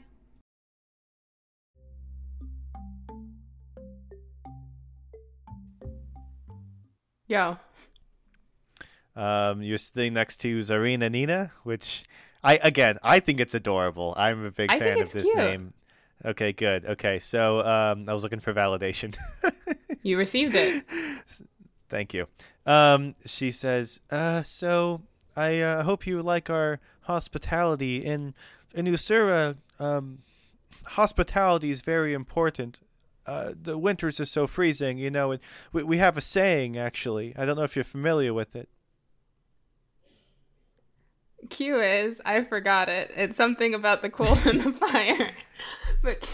[7.27, 7.57] Yo.
[9.13, 12.05] Um, you're sitting next to Zarina Nina, which
[12.45, 14.13] I again I think it's adorable.
[14.15, 15.35] I'm a big I think fan of this cute.
[15.35, 15.73] name.
[16.23, 16.85] Okay, good.
[16.85, 19.17] Okay, so um, I was looking for validation.
[20.01, 20.85] You received it.
[21.89, 22.27] Thank you.
[22.65, 25.01] Um, she says, uh, so
[25.39, 28.33] I uh, hope you like our hospitality in
[28.73, 29.55] in Ussura.
[29.79, 30.19] Um,
[30.83, 32.81] hospitality is very important.
[33.25, 35.39] Uh, the winters are so freezing, you know, and
[35.71, 37.33] we we have a saying actually.
[37.37, 38.67] I don't know if you're familiar with it.
[41.49, 43.11] Q is, I forgot it.
[43.15, 45.31] It's something about the cold and the fire.
[46.01, 46.29] But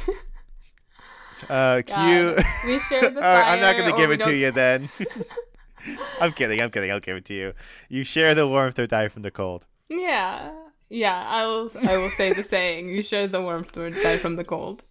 [1.49, 2.37] Uh, Q.
[2.65, 4.89] We shared the All right, I'm not going to give it to you then.
[6.21, 6.61] I'm kidding.
[6.61, 6.91] I'm kidding.
[6.91, 7.53] I'll give it to you.
[7.89, 9.65] You share the warmth or die from the cold.
[9.89, 10.51] yeah.
[10.87, 12.89] Yeah, I will I will say the saying.
[12.89, 14.83] You share the warmth or die from the cold.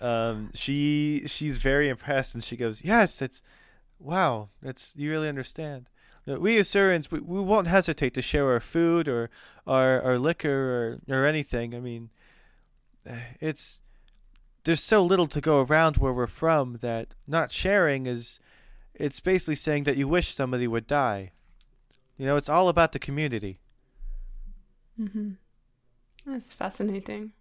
[0.00, 3.42] um, she she's very impressed and she goes, "Yes, it's
[3.98, 5.88] wow, that's you really understand.
[6.24, 9.28] We Ussurians, we, we won't hesitate to share our food or
[9.66, 11.74] our our liquor or or anything.
[11.74, 12.10] I mean,
[13.04, 13.80] eh, it's
[14.62, 18.38] there's so little to go around where we're from that not sharing is
[19.02, 21.32] it's basically saying that you wish somebody would die.
[22.16, 23.58] You know, it's all about the community.
[24.98, 25.30] Mm-hmm.
[26.24, 27.32] That's fascinating.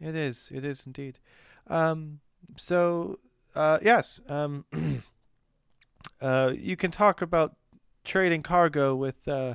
[0.00, 0.50] It is.
[0.52, 1.20] It is indeed.
[1.68, 2.18] Um,
[2.56, 3.20] so,
[3.54, 4.20] uh, yes.
[4.28, 4.64] Um,
[6.20, 7.54] uh, you can talk about
[8.04, 9.54] trading cargo with uh,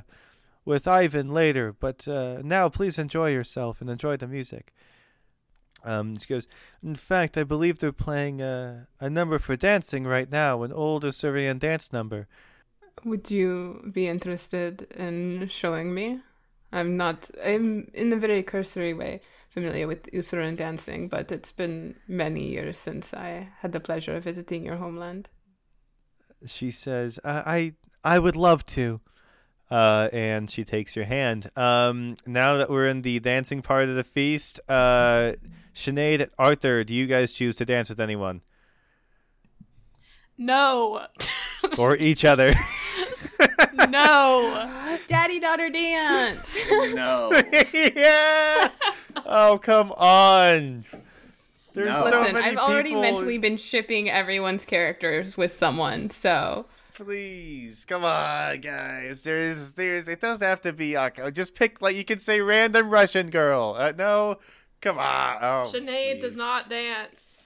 [0.64, 4.72] with Ivan later, but uh, now please enjoy yourself and enjoy the music.
[5.84, 6.46] Um, she goes.
[6.82, 11.04] In fact, I believe they're playing a a number for dancing right now, an old
[11.04, 12.28] Ussurian dance number.
[13.04, 16.20] would you be interested in showing me?
[16.72, 17.30] I'm not.
[17.44, 22.78] I'm in a very cursory way familiar with Ussuran dancing, but it's been many years
[22.78, 25.28] since I had the pleasure of visiting your homeland.
[26.46, 29.00] She says, "I I, I would love to."
[29.70, 31.50] Uh, and she takes your hand.
[31.56, 35.32] Um, now that we're in the dancing part of the feast, uh,
[35.74, 38.42] Sinead, Arthur, do you guys choose to dance with anyone
[40.36, 41.06] No.
[41.78, 42.54] or each other?
[43.88, 44.98] no.
[45.08, 46.56] Daddy daughter dance.
[46.70, 47.30] No.
[47.72, 48.70] yeah.
[49.26, 50.84] Oh come on.
[51.74, 52.10] There's No.
[52.10, 53.02] so Listen, many I've already people.
[53.02, 59.24] mentally been shipping everyone's characters with someone, so Please, come on, guys.
[59.24, 60.06] There's, there's.
[60.08, 60.94] It doesn't have to be.
[61.32, 63.74] Just pick like you can say random Russian girl.
[63.76, 64.36] Uh, no,
[64.82, 65.36] come on.
[65.40, 67.38] Oh, Sinead does not dance.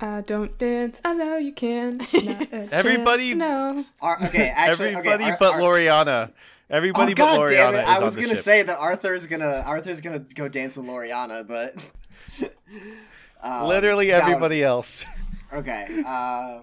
[0.00, 1.00] uh, don't dance.
[1.04, 1.98] I know you can.
[1.98, 2.12] Not
[2.72, 4.06] Everybody- chance, no.
[4.08, 6.32] Ar- okay, actually, Everybody okay, Ar- but Ar- Loriana.
[6.68, 8.38] Everybody Oh but god Loriana damn I was gonna ship.
[8.38, 11.76] say that Arthur's gonna Arthur's gonna go dance with Loriana, but
[13.42, 15.06] um, Literally that would- everybody else.
[15.52, 16.02] Okay.
[16.04, 16.62] Uh,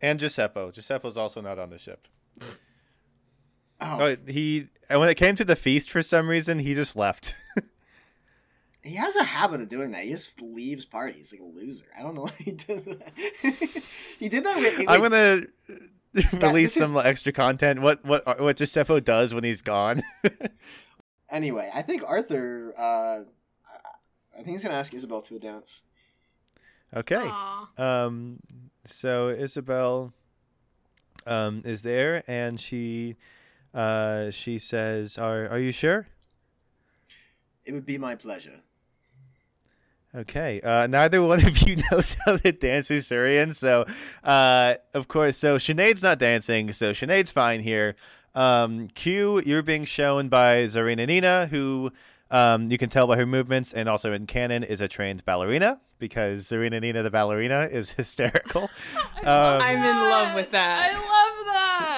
[0.00, 0.70] And Giuseppe.
[0.72, 2.06] Giuseppe's also not on the ship.
[2.40, 2.46] oh,
[3.80, 4.68] Oh, he.
[4.88, 7.34] And when it came to the feast, for some reason, he just left.
[8.86, 10.04] He has a habit of doing that.
[10.04, 11.86] He just leaves parties like a loser.
[11.98, 13.12] I don't know why he does that.
[14.18, 14.56] he did that.
[14.56, 15.42] With, I'm gonna
[16.46, 17.80] release some extra content.
[17.80, 20.02] What what what Giuseppe does when he's gone.
[21.28, 22.72] Anyway, I think Arthur.
[22.78, 23.24] Uh,
[24.32, 25.82] I think he's gonna ask Isabel to a dance.
[26.94, 27.16] okay.
[27.16, 27.68] Aw.
[27.76, 28.40] Um,
[28.84, 30.12] so Isabel
[31.26, 33.16] um, is there, and she
[33.74, 36.06] uh, she says, "Are are you sure?"
[37.64, 38.60] It would be my pleasure.
[40.16, 40.60] Okay.
[40.62, 43.84] Uh, neither one of you knows how to dance Ussurian, so
[44.24, 47.96] uh, of course, so Sinead's not dancing, so Sinead's fine here.
[48.34, 51.92] Um, Q, you're being shown by Zarina Nina, who
[52.30, 55.80] um, you can tell by her movements, and also in canon is a trained ballerina
[55.98, 58.62] because Zarina Nina the ballerina is hysterical.
[59.22, 60.82] um, I'm in love with that.
[60.82, 61.95] I love that.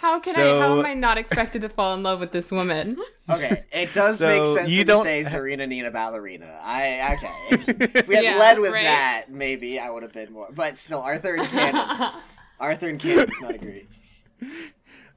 [0.00, 0.58] How can I?
[0.58, 2.96] How am I not expected to fall in love with this woman?
[3.30, 6.58] Okay, it does So make sense you don't you say Zarina Nina Ballerina.
[6.64, 7.30] I okay.
[7.50, 8.82] If, if we had Yeah, led with right.
[8.82, 10.48] that, maybe I would have been more.
[10.52, 12.10] But still, Arthur and Canon.
[12.58, 13.86] Arthur and Canon does not agree.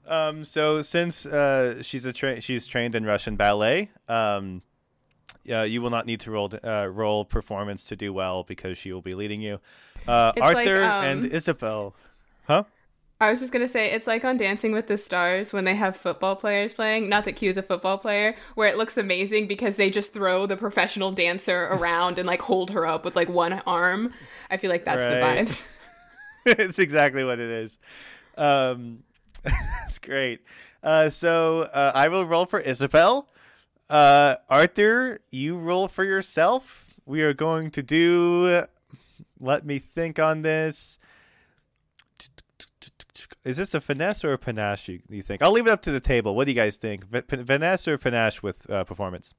[0.07, 4.61] Um, so since uh, she's a tra- she's trained in Russian ballet, um,
[5.43, 8.91] yeah, you will not need to roll uh, roll performance to do well because she
[8.91, 9.59] will be leading you.
[10.07, 11.95] Uh, It's like, Arthur and um, Isabel,
[12.45, 12.65] huh?
[13.23, 15.95] I was just gonna say it's like on Dancing with the Stars when they have
[15.95, 17.07] football players playing.
[17.09, 20.45] Not that Q is a football player, where it looks amazing because they just throw
[20.45, 24.13] the professional dancer around and like hold her up with like one arm.
[24.51, 25.35] I feel like that's Right.
[25.35, 25.67] the vibes.
[26.45, 27.77] it's exactly what it is.
[28.37, 29.03] Um,
[29.43, 30.41] that's great.
[30.83, 33.29] Uh, so uh, I will roll for Isabel.
[33.89, 36.95] Uh, Arthur, you roll for yourself.
[37.05, 38.63] We are going to do.
[39.39, 40.99] Let me think on this.
[43.43, 44.87] Is this a finesse or a panache?
[44.87, 45.41] You, you think?
[45.41, 46.35] I'll leave it up to the table.
[46.35, 47.05] What do you guys think?
[47.07, 49.33] V- p- finesse or panache with uh, performance?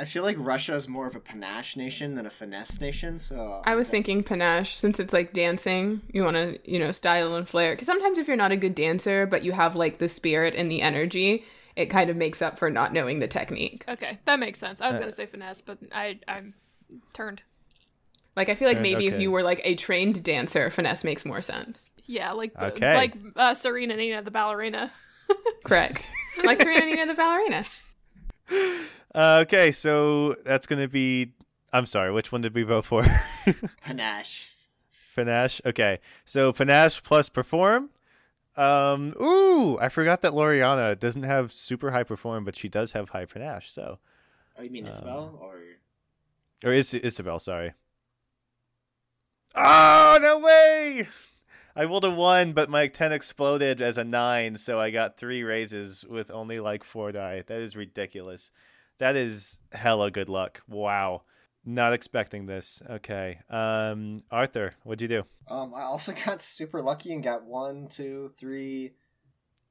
[0.00, 3.18] I feel like Russia is more of a panache nation than a finesse nation.
[3.18, 6.02] So I was thinking panache since it's like dancing.
[6.12, 7.72] You want to, you know, style and flair.
[7.72, 10.70] Because sometimes if you're not a good dancer, but you have like the spirit and
[10.70, 13.84] the energy, it kind of makes up for not knowing the technique.
[13.88, 14.80] Okay, that makes sense.
[14.80, 16.54] I was gonna say finesse, but I I'm
[17.12, 17.42] turned.
[18.38, 21.24] Like I feel like Uh, maybe if you were like a trained dancer, finesse makes
[21.24, 21.90] more sense.
[22.06, 22.94] Yeah, like Okay.
[22.96, 24.92] like uh, Zarina Nina the ballerina.
[25.64, 26.08] Correct.
[26.44, 27.64] like Zarina Nina the ballerina.
[29.14, 31.32] Uh, okay, so that's going to be.
[31.72, 32.12] I'm sorry.
[32.12, 33.04] Which one did we vote for?
[33.82, 34.52] panache.
[35.16, 35.60] Panache.
[35.66, 37.90] Okay, so panache plus perform.
[38.56, 39.14] Um.
[39.20, 43.24] Ooh, I forgot that Loriana doesn't have super high perform, but she does have high
[43.24, 43.70] panache.
[43.72, 43.98] So,
[44.58, 45.56] Oh, you mean Isabel or?
[46.64, 47.38] or is Isabel?
[47.40, 47.72] Sorry.
[49.60, 51.08] Oh no way!
[51.74, 55.42] I rolled a one, but my ten exploded as a nine, so I got three
[55.42, 57.42] raises with only like four die.
[57.46, 58.52] That is ridiculous.
[58.98, 60.62] That is hella good luck.
[60.68, 61.22] Wow.
[61.64, 62.82] Not expecting this.
[62.88, 63.40] Okay.
[63.50, 65.24] Um, Arthur, what'd you do?
[65.48, 68.92] Um, I also got super lucky and got one, two, three,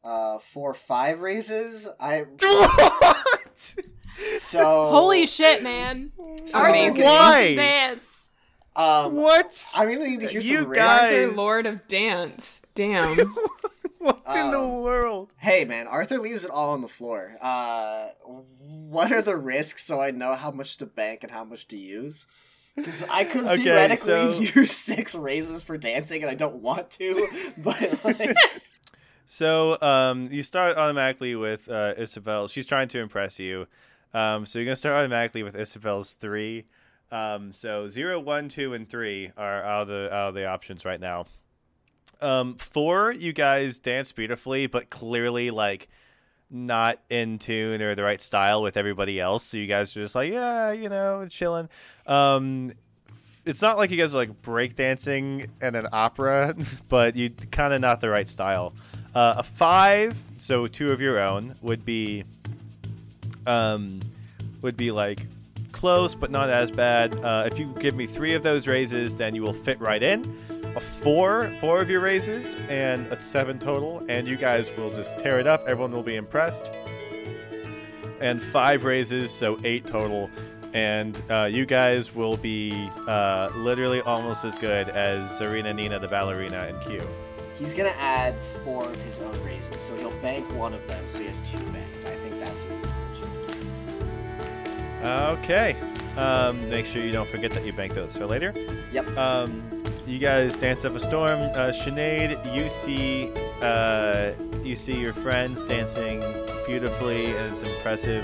[0.04, 1.88] uh, four, five raises.
[2.00, 3.76] I what?
[4.40, 6.12] so Holy shit, man!
[6.46, 7.04] So Amazing.
[7.04, 7.56] Why?
[7.56, 8.32] Dance.
[8.78, 9.72] Um, What?
[9.76, 11.24] I'm gonna need to hear You some guys- risks.
[11.24, 12.62] Arthur, Lord of Dance.
[12.76, 13.18] Damn.
[13.98, 15.32] what in the Um, world?
[15.38, 17.38] Hey man, Arthur leaves it all on the floor.
[17.42, 21.68] Uh, what are the risks so I know how much to bank and how much
[21.70, 22.28] to use?
[22.76, 26.92] Because I could Okay, theoretically so- use six raises for dancing, and I don't want
[26.92, 27.28] to.
[27.58, 28.38] But like,
[29.26, 32.48] So um, you start automatically with uh, Isabel.
[32.48, 33.68] She's trying to impress you.
[34.14, 36.66] Um, so you're gonna start automatically with Isabel's three.
[37.12, 41.26] Um, so zero, one, two, and three are of the of the options right now.
[42.20, 45.88] Um, four, you guys dance beautifully, but clearly like
[46.50, 49.44] not in tune or the right style with everybody else.
[49.44, 51.70] So you guys are just like, yeah, you know, chilling.
[52.06, 52.74] Um,
[53.46, 56.56] it's not like you guys are like breakdancing in an opera,
[56.90, 58.74] but you kind of not the right style.
[59.14, 62.24] Uh, a five, so two of your own would be,
[63.46, 64.00] um,
[64.62, 65.20] would be like
[65.78, 67.16] close but not as bad.
[67.24, 70.22] Uh, if you give me three of those raises, then you will fit right in.
[70.76, 75.18] A four, four of your raises, and a seven total, and you guys will just
[75.20, 75.62] tear it up.
[75.68, 76.66] Everyone will be impressed.
[78.20, 80.30] And five raises, so eight total,
[80.74, 86.08] and uh, you guys will be uh, literally almost as good as Zarina Nina, the
[86.08, 87.02] ballerina, and Q.
[87.58, 91.20] he's gonna add four of his own raises, so he'll bank one of them, so
[91.20, 92.17] he has two banked.
[95.08, 95.76] Okay.
[96.18, 98.54] Um, make sure you don't forget that you bank those for later.
[98.92, 99.18] Yep.
[99.18, 101.40] Um, you guys dance up a storm.
[101.40, 103.32] Uh, Sinead, you see,
[103.62, 104.32] uh,
[104.64, 106.22] you see your friends dancing
[106.66, 108.24] beautifully, and it's impressive.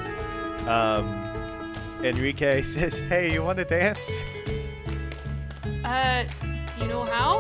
[0.68, 1.74] Um,
[2.04, 4.24] Enrique says, "Hey, you want to dance?"
[5.84, 6.24] Uh,
[6.76, 7.40] do you know how?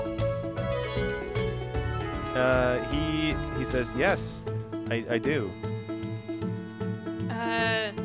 [2.35, 4.43] Uh, he he says, "Yes,
[4.89, 5.49] I, I do."
[7.29, 8.02] Uh, all right.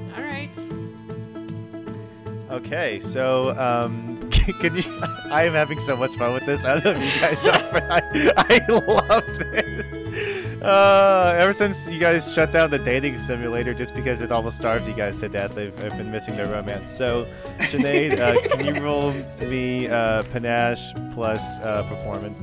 [2.51, 4.19] Okay, so um,
[4.61, 4.83] can you?
[5.31, 6.65] I am having so much fun with this.
[6.65, 8.01] I don't know if you guys are, but I,
[8.37, 10.63] I love this.
[10.63, 14.89] Uh, ever since you guys shut down the dating simulator, just because it almost starved
[14.89, 16.91] you guys to death, I've, I've been missing their romance.
[16.91, 17.29] So,
[17.59, 22.43] Sinead, uh, can you roll me uh, panache plus uh, performance?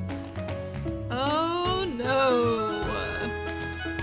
[1.10, 2.82] Oh no.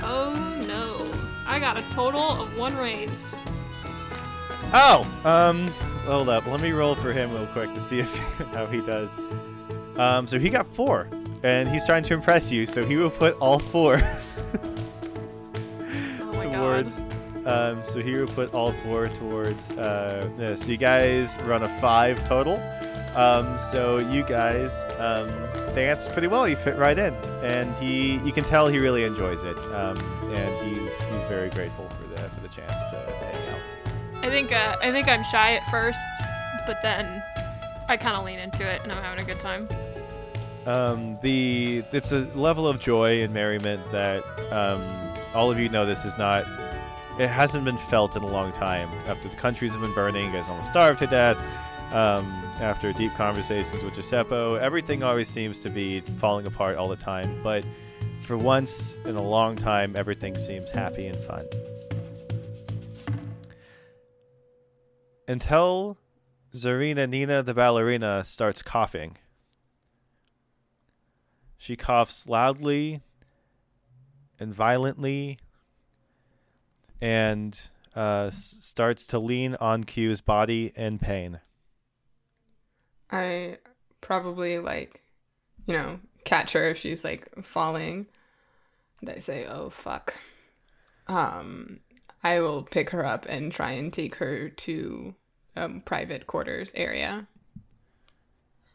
[0.03, 1.11] Oh no.
[1.47, 3.35] I got a total of one raise.
[4.75, 5.73] Oh, um,
[6.05, 6.47] hold up.
[6.47, 9.11] Let me roll for him real quick to see if how he does.
[9.97, 11.09] Um, so he got four,
[11.43, 12.67] and he's trying to impress you.
[12.67, 14.01] So he will put all four
[16.21, 17.05] Oh towards.
[17.45, 20.63] Um, so he will put all four towards uh, this.
[20.63, 22.63] So you guys run a five total.
[23.17, 25.29] Um, so you guys um,
[25.75, 26.49] dance pretty well.
[26.49, 29.59] You fit right in, and he you can tell he really enjoys it.
[29.75, 29.99] Um,
[30.33, 33.32] and he's he's very grateful for the for the chance to, to hang out.
[33.32, 33.32] God.
[34.23, 36.01] I think uh, I think I'm shy at first,
[36.67, 37.23] but then
[37.89, 39.69] I kind of lean into it and I'm having a good time.
[40.67, 44.83] um, the it's a level of joy and merriment that um,
[45.35, 46.45] all of you know this is not
[47.19, 48.89] it hasn't been felt in a long time.
[49.07, 51.37] After the countries have been burning you guys almost starved to death.
[51.93, 52.25] Um,
[52.61, 57.39] after deep conversations with Giuseppe everything always seems to be falling apart all the time
[57.43, 57.67] but
[58.23, 61.45] for once in a long time everything seems happy and fun
[65.29, 65.99] until
[66.55, 69.17] Zarina Nina the ballerina starts coughing
[71.63, 73.03] she coughs loudly
[74.41, 75.39] and violently
[77.01, 81.39] and uh, starts to lean on Q's body in pain.
[83.13, 83.59] I
[84.01, 85.03] probably like,
[85.67, 88.07] you know, catch her if she's like falling.
[89.01, 90.15] And I say, "Oh fuck."
[91.07, 91.79] Um,
[92.23, 95.15] I will pick her up and try and take her to
[95.57, 97.27] um private quarters area.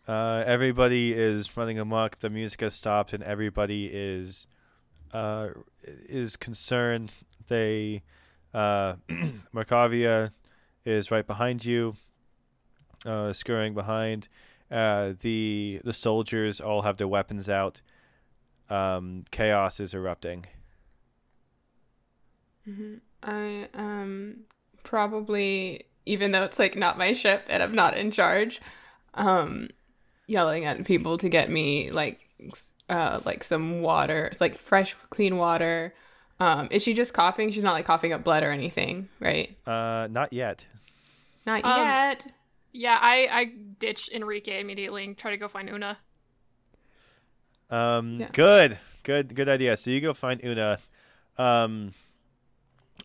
[0.07, 2.19] Uh, everybody is running amok.
[2.19, 4.47] The music has stopped, and everybody is
[5.11, 5.49] uh,
[5.83, 7.13] is concerned.
[7.49, 8.03] They
[8.53, 8.95] uh,
[9.53, 10.31] Markavia
[10.85, 11.95] is right behind you,
[13.05, 14.29] uh, scurrying behind.
[14.71, 17.81] Uh, the the soldiers all have their weapons out.
[18.69, 20.45] Um, chaos is erupting.
[23.23, 24.41] I um
[24.83, 28.61] probably even though it's like not my ship and I'm not in charge,
[29.13, 29.69] um
[30.27, 32.19] yelling at people to get me like
[32.89, 35.93] uh like some water, it's like fresh clean water.
[36.39, 37.51] Um is she just coughing?
[37.51, 39.55] She's not like coughing up blood or anything, right?
[39.65, 40.65] Uh, not yet.
[41.45, 42.27] Not Um, yet.
[42.73, 43.45] Yeah, I I
[43.79, 45.97] ditch Enrique immediately and try to go find Una.
[47.69, 48.29] Um, Yeah.
[48.31, 49.75] good, good, good idea.
[49.77, 50.79] So you go find Una.
[51.37, 51.93] Um,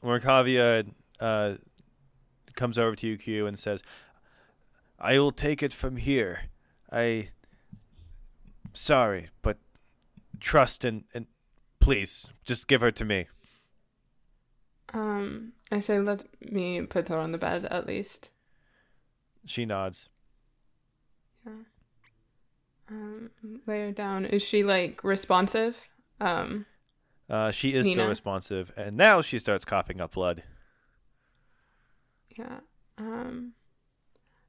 [0.03, 0.91] Morkavia
[1.21, 1.55] uh,
[2.55, 3.83] comes over to you, Q, and says,
[4.99, 6.45] "I will take it from here.
[6.91, 7.29] I,
[8.73, 9.59] sorry, but
[10.41, 11.27] trust and and
[11.81, 13.27] please just give her to me."
[14.95, 18.31] Um I say let me put her on the bed at least.
[19.47, 20.09] She nods.
[21.47, 21.53] Yeah.
[22.91, 23.31] Um,
[23.67, 24.27] lay her down.
[24.27, 25.89] Is she like responsive?
[26.21, 26.67] Um,
[27.33, 30.43] Uh, she is still responsive, and now she starts coughing up blood.
[32.37, 32.61] yeah.
[32.99, 33.55] Um,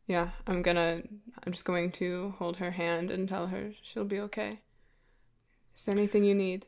[0.06, 0.32] yeah.
[0.46, 1.02] I'm gonna.
[1.46, 4.60] I'm just going to hold her hand and tell her she'll be okay.
[5.76, 6.68] Is there anything you need?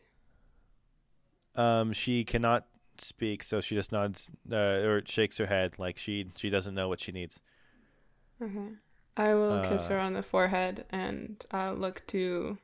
[1.56, 2.66] Um, she cannot
[2.98, 6.88] speak, so she just nods uh, or shakes her head like she she doesn't know
[6.88, 7.42] what she needs.
[8.42, 8.70] Okay.
[9.18, 12.58] I will kiss Uh, her on the forehead and uh, look to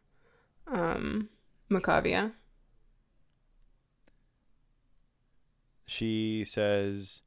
[0.68, 1.30] um
[1.70, 2.34] Macavia.
[5.86, 7.22] She says,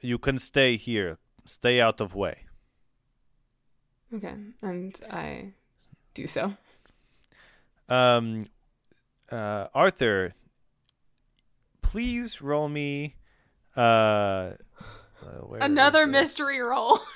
[0.00, 1.18] "You can stay here.
[1.44, 2.44] Stay out of way."
[4.14, 4.34] Okay.
[4.62, 5.52] And I
[6.14, 6.54] do so.
[7.88, 8.46] Um,
[9.30, 10.34] uh, Arthur,
[11.82, 13.16] please roll me.
[13.76, 14.52] Uh,
[15.22, 16.98] uh, where Another mystery roll.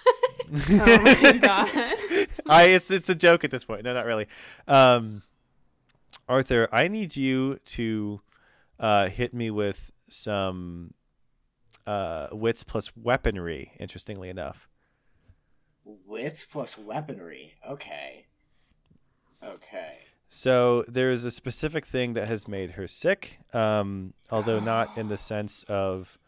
[0.50, 1.68] Oh my god.
[2.46, 3.84] I it's it's a joke at this point.
[3.84, 4.26] No, not really.
[4.66, 5.20] Um,
[6.26, 8.22] Arthur, I need you to
[8.80, 10.94] uh, hit me with some
[11.86, 13.72] uh, wits plus weaponry.
[13.78, 14.68] Interestingly enough,
[15.84, 17.54] Wits plus weaponry.
[17.68, 18.26] Okay.
[19.42, 19.98] Okay.
[20.28, 23.38] so there is a specific thing that has made her sick.
[23.54, 26.18] Um, although not in the sense of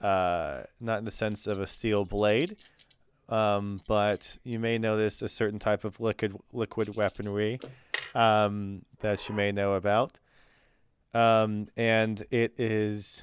[0.00, 2.56] uh, not in the sense of a steel blade.
[3.28, 7.60] Um, but you may notice a certain type of liquid liquid weaponry
[8.14, 10.18] um, that you may know about,
[11.14, 13.22] um, and it is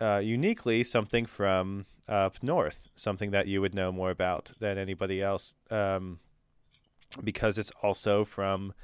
[0.00, 5.22] uh, uniquely something from up north, something that you would know more about than anybody
[5.22, 6.18] else, um,
[7.22, 8.74] because it's also from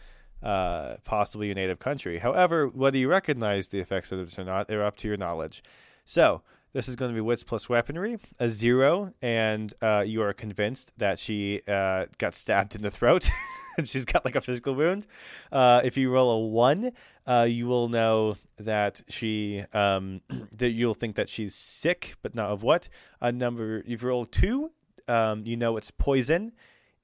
[0.42, 2.18] uh, possibly your native country.
[2.18, 5.62] However, whether you recognize the effects of this or not, they're up to your knowledge.
[6.04, 6.42] So
[6.72, 10.92] this is going to be wits plus weaponry, a zero, and uh, you are convinced
[10.98, 13.28] that she uh, got stabbed in the throat.
[13.76, 15.06] and She's got like a physical wound.
[15.50, 16.92] Uh, if you roll a one,
[17.26, 20.20] uh, you will know that she um,
[20.52, 22.88] that you'll think that she's sick, but not of what.
[23.20, 24.70] A number you've rolled two,
[25.08, 26.52] um, you know it's poison.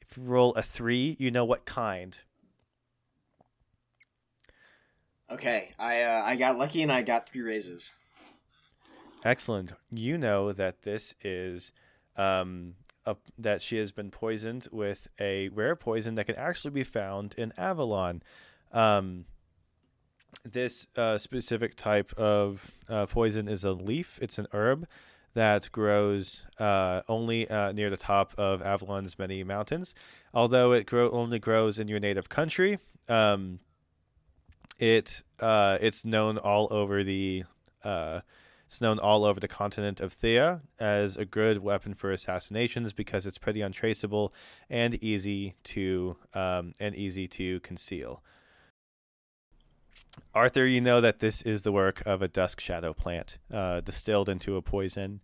[0.01, 2.19] If you roll a three, you know what kind.
[5.29, 5.73] Okay.
[5.79, 7.93] I uh, I got lucky and I got three raises.
[9.27, 9.73] Excellent.
[9.91, 11.73] You know that this is
[12.17, 12.75] um,
[13.05, 17.35] a, that she has been poisoned with a rare poison that can actually be found
[17.37, 18.23] in Avalon.
[18.73, 19.25] Um,
[20.45, 24.17] this uh, specific type of uh, poison is a leaf.
[24.23, 24.87] It's an herb
[25.35, 29.93] that grows uh, only uh, near the top of Avalon's many mountains.
[30.33, 33.59] Although it grow only grows in your native country, um,
[34.79, 37.43] it uh, it's known all over the
[37.83, 38.21] uh,
[38.67, 43.25] it's known all over the continent of Thea as a good weapon for assassinations because
[43.25, 44.35] it's pretty untraceable
[44.69, 48.23] and easy to um, and easy to conceal.
[50.35, 54.29] Arthur, you know that this is the work of a dusk shadow plant, uh, distilled
[54.29, 55.21] into a poison,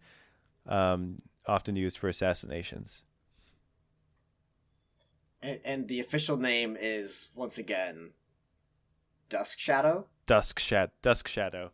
[0.66, 3.02] um, often used for assassinations.
[5.42, 8.10] And, and the official name is once again
[9.28, 10.06] Dusk Shadow.
[10.26, 11.72] Dusk shad, dusk shadow.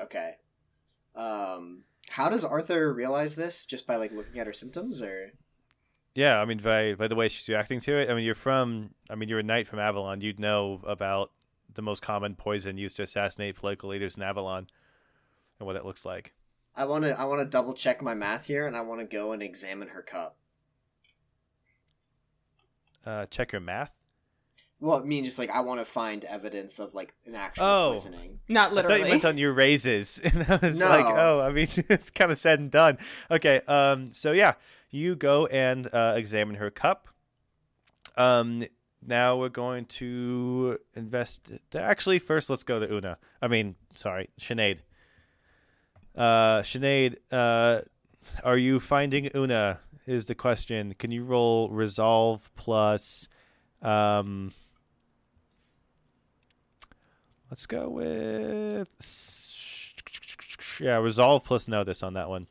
[0.00, 0.36] Okay.
[1.14, 3.64] Um, how does Arthur realize this?
[3.64, 5.32] Just by like looking at her symptoms, or
[6.14, 8.90] Yeah, I mean, by by the way she's reacting to it, I mean, you're from,
[9.08, 10.20] I mean, you're a knight from Avalon.
[10.20, 11.30] You'd know about
[11.72, 14.66] the most common poison used to assassinate political leaders in Avalon,
[15.58, 16.32] and what it looks like.
[16.76, 19.06] I want to I want to double check my math here, and I want to
[19.06, 20.36] go and examine her cup.
[23.06, 23.92] Uh, check your math.
[24.80, 27.90] Well, I mean, just like I want to find evidence of like an actual Oh.
[27.92, 28.40] poisoning.
[28.48, 29.00] Not I thought literally.
[29.02, 32.38] you meant on your raises, and I was like, oh, I mean, it's kind of
[32.38, 32.98] said and done.
[33.30, 34.54] Okay, um, so yeah,
[34.90, 37.08] you go and uh, examine her cup.
[38.16, 38.64] Um,
[39.06, 41.50] now we're going to invest.
[41.74, 43.18] Actually, first let's go to Una.
[43.40, 44.78] I mean, sorry, Sinead.
[46.16, 47.80] Uh, Sinead, uh,
[48.42, 49.80] are you finding Una?
[50.06, 50.94] Is the question.
[50.98, 53.28] Can you roll resolve plus,
[53.80, 54.52] um,
[57.50, 58.88] let's go with
[60.80, 62.46] yeah, resolve plus notice on that one.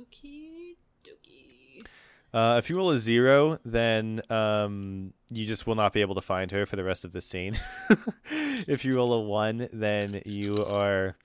[0.00, 1.84] Okie dokie.
[2.32, 6.20] Uh, if you roll a zero, then um, you just will not be able to
[6.20, 7.58] find her for the rest of the scene.
[8.30, 11.16] if you roll a one, then you are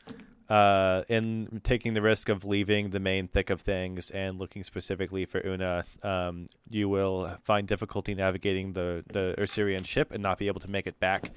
[0.49, 5.25] uh, in taking the risk of leaving the main thick of things and looking specifically
[5.25, 5.85] for Una.
[6.03, 10.69] Um, you will find difficulty navigating the the Ussurian ship and not be able to
[10.69, 11.31] make it back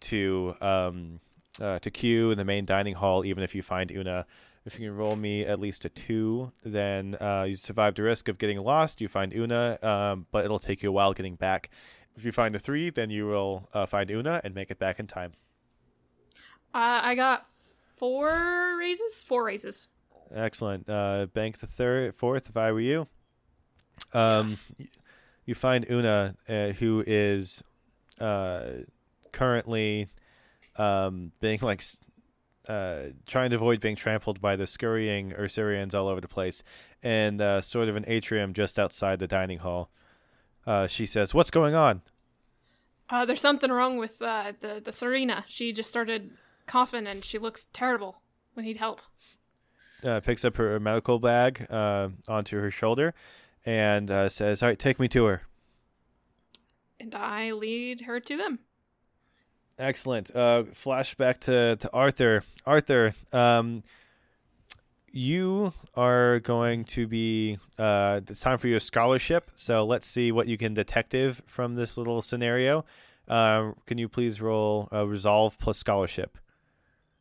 [0.00, 1.20] to um,
[1.60, 4.26] uh, to Q in the main dining hall, even if you find Una
[4.66, 8.28] If you can roll me at least a two, then uh, you survive the risk
[8.28, 9.00] of getting lost.
[9.00, 11.70] You find Una, um, but it'll take you a while getting back.
[12.14, 15.00] If you find a three, then you will uh, find Una and make it back
[15.00, 15.32] in time.
[16.74, 17.46] Uh, I got
[17.96, 19.22] four raises.
[19.22, 19.88] Four raises.
[20.34, 20.88] Excellent.
[20.88, 22.48] Uh, bank the third, fourth.
[22.50, 23.08] If I were you,
[24.12, 24.88] um, y-
[25.46, 27.62] you find Una, uh, who is
[28.20, 28.84] uh,
[29.32, 30.08] currently
[30.76, 31.82] um, being like
[32.68, 36.62] uh, trying to avoid being trampled by the scurrying Ussurians all over the place,
[37.02, 39.90] and uh, sort of an atrium just outside the dining hall.
[40.66, 42.02] Uh, she says, "What's going on?"
[43.08, 45.42] Uh, there's something wrong with uh, the the Zarina.
[45.46, 46.30] She just started
[46.66, 48.20] coughing and she looks terrible.
[48.54, 49.00] We need help.
[50.04, 53.14] uh, picks up her medical bag uh, onto her shoulder
[53.66, 55.42] and uh, says, "All right, take me to her."
[57.00, 58.58] And I lead her to them.
[59.80, 60.30] Excellent.
[60.34, 62.44] Uh, flashback to, to Arthur.
[62.66, 63.82] Arthur, um,
[65.10, 67.58] you are going to be.
[67.78, 69.50] Uh, it's time for your scholarship.
[69.56, 72.84] So let's see what you can detective from this little scenario.
[73.26, 76.36] Uh, can you please roll uh, resolve plus scholarship?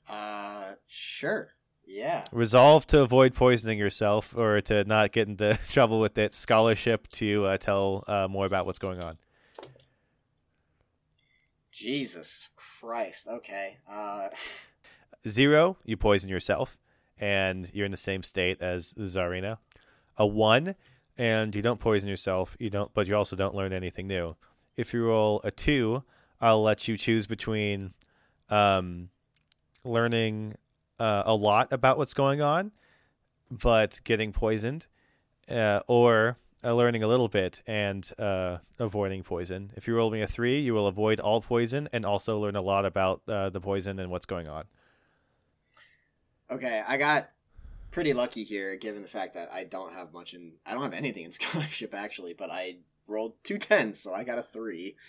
[0.09, 1.53] Uh, sure.
[1.87, 2.25] Yeah.
[2.33, 6.33] Resolve to avoid poisoning yourself or to not get into trouble with it.
[6.33, 9.13] Scholarship to uh, tell uh, more about what's going on.
[11.79, 13.27] Jesus Christ.
[13.27, 13.77] Okay.
[13.89, 14.29] Uh,
[15.27, 16.77] Zero, you poison yourself,
[17.17, 19.57] and you're in the same state as the Czarina.
[20.17, 20.75] A one,
[21.17, 22.57] and you don't poison yourself.
[22.59, 24.35] You don't, but you also don't learn anything new.
[24.75, 26.03] If you roll a two,
[26.41, 27.93] I'll let you choose between
[28.49, 29.09] um,
[29.85, 30.55] learning
[30.99, 32.71] uh, a lot about what's going on,
[33.49, 34.87] but getting poisoned,
[35.49, 39.71] uh, or uh, learning a little bit and uh, avoiding poison.
[39.75, 42.61] If you roll me a three, you will avoid all poison and also learn a
[42.61, 44.65] lot about uh, the poison and what's going on.
[46.51, 47.29] okay, I got
[47.91, 50.53] pretty lucky here, given the fact that I don't have much in.
[50.65, 54.37] I don't have anything in scholarship actually, but I rolled two tens, so I got
[54.39, 54.95] a three.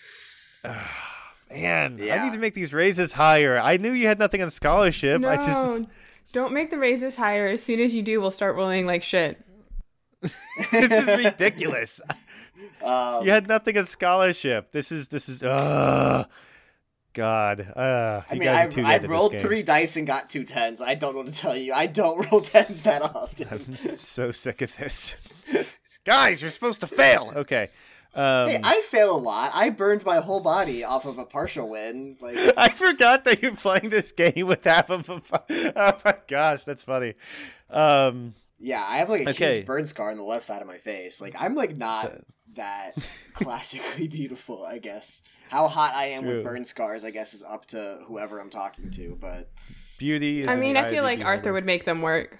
[1.51, 3.59] Man, I need to make these raises higher.
[3.59, 5.19] I knew you had nothing on scholarship.
[5.19, 5.85] no, I just
[6.31, 7.47] don't make the raises higher.
[7.47, 9.43] As soon as you do, we'll start rolling like shit.
[10.71, 12.01] this is ridiculous.
[12.83, 14.71] Um, you had nothing on scholarship.
[14.71, 16.25] This is this is uh
[17.13, 17.71] God.
[17.75, 20.81] Uh I mean, I, I at rolled three dice and got two tens.
[20.81, 21.73] I don't want to tell you.
[21.73, 23.47] I don't roll tens that often.
[23.51, 25.15] I'm so sick of this.
[26.05, 27.31] guys, you're supposed to fail.
[27.35, 27.69] Okay.
[28.13, 29.51] Um, hey, I fail a lot.
[29.53, 32.17] I burned my whole body off of a partial win.
[32.19, 35.21] Like, I forgot that you're playing this game with half of a.
[35.75, 37.13] Oh my gosh, that's funny.
[37.69, 39.55] Um, yeah, I have like a Okay.
[39.57, 41.19] huge burn scar on the left side of my face.
[41.19, 42.21] Like, I'm like not
[42.55, 42.95] that
[43.33, 44.63] classically beautiful.
[44.65, 46.35] I guess how hot I am True.
[46.37, 49.17] with burn scars, I guess, is up to whoever I'm talking to.
[49.19, 49.49] But
[49.97, 50.43] beauty.
[50.43, 51.53] Is I mean, I feel of the like Arthur beholder.
[51.53, 52.39] would make them work.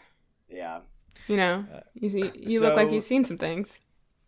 [0.49, 0.81] yeah,
[1.27, 3.79] You know, you see, you look like you've seen some things.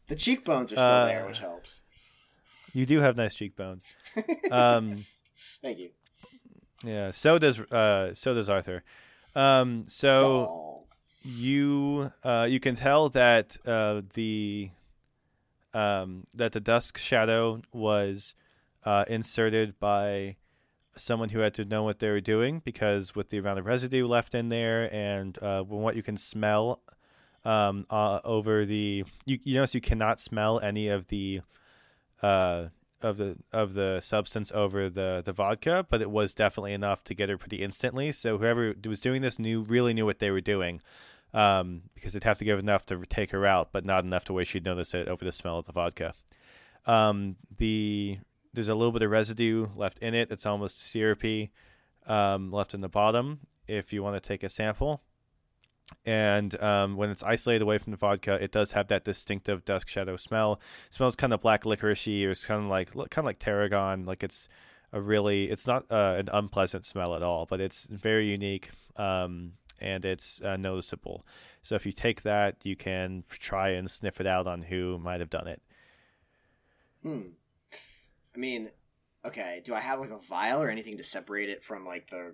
[0.07, 1.81] the cheekbones are still Uh, there, which helps.
[2.73, 3.85] You do have nice cheekbones.
[4.51, 5.05] Um,
[5.61, 5.89] Thank you.
[6.83, 7.11] yeah.
[7.11, 8.83] So does uh, so does Arthur.
[9.35, 10.21] Um, so.
[10.49, 10.82] Oh.
[11.23, 14.69] You uh, you can tell that uh, the
[15.73, 18.35] um, that the dusk shadow was
[18.85, 20.35] uh, inserted by
[20.95, 24.05] someone who had to know what they were doing because with the amount of residue
[24.05, 26.81] left in there and uh, what you can smell
[27.45, 31.41] um, uh, over the you, you notice you cannot smell any of the
[32.21, 32.67] uh,
[33.01, 37.13] of the of the substance over the the vodka, but it was definitely enough to
[37.13, 38.11] get her pretty instantly.
[38.11, 40.81] So whoever was doing this knew really knew what they were doing,
[41.33, 44.33] um, because they'd have to give enough to take her out, but not enough to
[44.33, 46.13] where she'd notice it over the smell of the vodka.
[46.85, 48.19] Um, the
[48.53, 50.31] there's a little bit of residue left in it.
[50.31, 51.51] It's almost syrupy,
[52.05, 53.39] um, left in the bottom.
[53.67, 55.01] If you want to take a sample,
[56.05, 59.87] and um, when it's isolated away from the vodka, it does have that distinctive dusk
[59.87, 60.59] shadow smell.
[60.87, 64.05] It smells kind of black licoricey, or it's kind of like kind of like tarragon.
[64.05, 64.47] Like it's
[64.91, 69.53] a really, it's not uh, an unpleasant smell at all, but it's very unique um,
[69.83, 71.25] and it's uh, noticeable.
[71.61, 75.19] So if you take that, you can try and sniff it out on who might
[75.19, 75.61] have done it.
[77.01, 77.21] Hmm.
[78.35, 78.69] I mean,
[79.25, 79.61] okay.
[79.63, 82.33] Do I have like a vial or anything to separate it from like the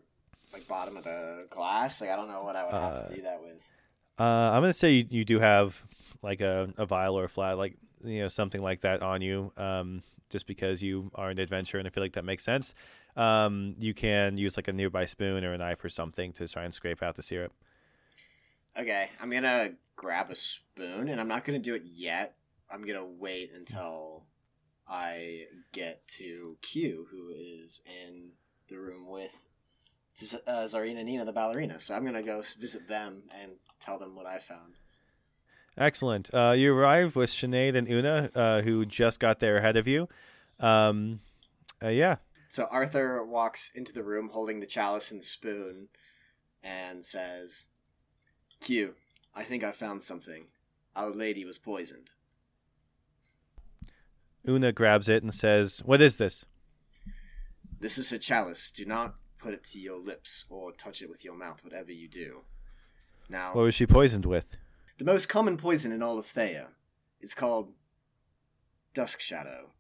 [0.54, 2.02] like bottom of the glass?
[2.02, 3.58] Like I don't know what I would have Uh, to do that with.
[4.20, 5.82] Uh, I'm gonna say you, you do have
[6.22, 9.52] like a, a vial or a flat, like you know something like that on you.
[9.58, 12.76] Um, just because you are an adventurer, and I feel like that makes sense.
[13.16, 16.64] Um, you can use like a nearby spoon or a knife or something to try
[16.64, 17.54] and scrape out the syrup.
[18.78, 22.36] Okay, I'm gonna grab a spoon, and I'm not gonna do it yet.
[22.72, 24.24] I'm gonna wait until
[24.88, 28.30] I get to Q, who is in
[28.68, 29.34] the room with
[30.48, 31.80] uh, Zarina Nina the ballerina.
[31.80, 34.76] So I'm gonna go visit them and tell them what I found.
[35.78, 36.30] Excellent.
[36.34, 40.10] Uh, you arrive with Sinead and Una, uh, who just got there ahead of you.
[40.60, 41.22] Um,
[41.82, 42.18] uh, yeah.
[42.50, 45.90] So Arthur walks into the room holding the chalice and the spoon
[46.64, 47.66] and says,
[48.60, 48.96] Q,
[49.36, 50.46] I think I found something.
[50.96, 52.10] Our lady was poisoned.
[54.48, 56.46] Una grabs it and says, "What is this?"
[57.80, 58.72] This is a chalice.
[58.72, 62.08] Do not put it to your lips or touch it with your mouth, whatever you
[62.08, 62.42] do.
[63.30, 64.58] Now, What was she poisoned with?
[64.98, 66.70] the most common poison in all of Thea
[67.22, 67.74] is called
[68.94, 69.72] Dusk Shadow.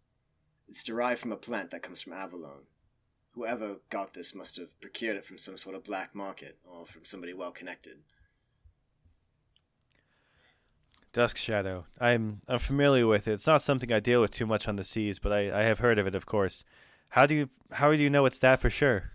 [0.70, 2.68] It's derived from a plant that comes from Avalon.
[3.34, 7.06] Whoever got this must have procured it from some sort of black market or from
[7.06, 7.98] somebody well connected.
[11.12, 11.86] Dusk Shadow.
[12.00, 13.34] I'm I'm familiar with it.
[13.34, 15.80] It's not something I deal with too much on the seas, but I, I have
[15.80, 16.64] heard of it, of course.
[17.10, 19.14] How do you how do you know it's that for sure?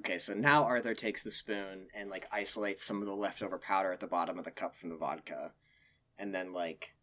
[0.00, 3.92] Okay, so now Arthur takes the spoon and like isolates some of the leftover powder
[3.92, 5.52] at the bottom of the cup from the vodka,
[6.18, 6.94] and then like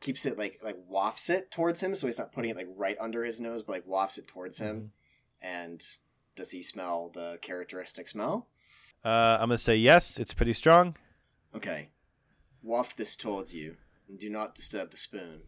[0.00, 2.96] keeps it like like wafts it towards him, so he's not putting it like right
[3.00, 4.92] under his nose, but like wafts it towards him.
[5.40, 5.84] And
[6.36, 8.48] does he smell the characteristic smell?
[9.04, 10.18] Uh, I'm gonna say yes.
[10.18, 10.96] It's pretty strong.
[11.54, 11.88] Okay,
[12.62, 13.76] waft this towards you,
[14.08, 15.42] and do not disturb the spoon.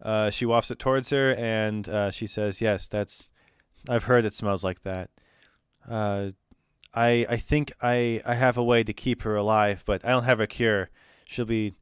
[0.00, 3.28] Uh, she wafts it towards her, and uh, she says, "Yes, that's.
[3.88, 5.10] I've heard it smells like that.
[5.88, 6.30] Uh,
[6.94, 10.24] I I think I I have a way to keep her alive, but I don't
[10.24, 10.90] have a cure.
[11.24, 11.74] She'll be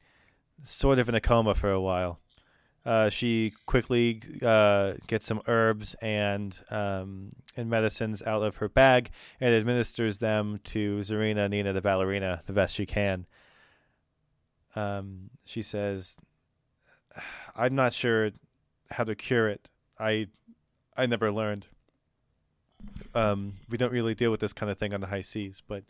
[0.67, 2.21] sort of in a coma for a while."
[2.87, 9.11] Uh, she quickly uh, gets some herbs and um, and medicines out of her bag
[9.41, 13.27] and administers them to Zarina Nina the ballerina the best she can.
[14.77, 16.17] Um, she says,
[17.57, 18.31] I'm not sure
[18.93, 19.69] how to cure it.
[19.99, 20.29] I
[20.97, 21.67] I never learned.
[23.15, 25.83] Um, we don't really deal with this kind of thing on the high seas, but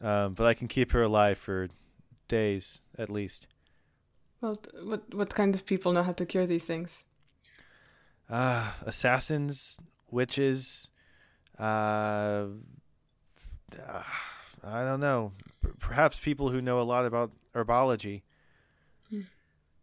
[0.00, 1.68] um, but I can keep her alive for
[2.28, 3.46] days at least.
[4.40, 7.04] Well, what what kind of people know how to cure these things?
[8.30, 9.78] Ah, assassins,
[10.10, 10.90] witches,
[11.58, 12.46] uh,
[13.86, 14.02] uh,
[14.62, 15.32] I don't know.
[15.62, 18.22] P- Perhaps people who know a lot about herbology.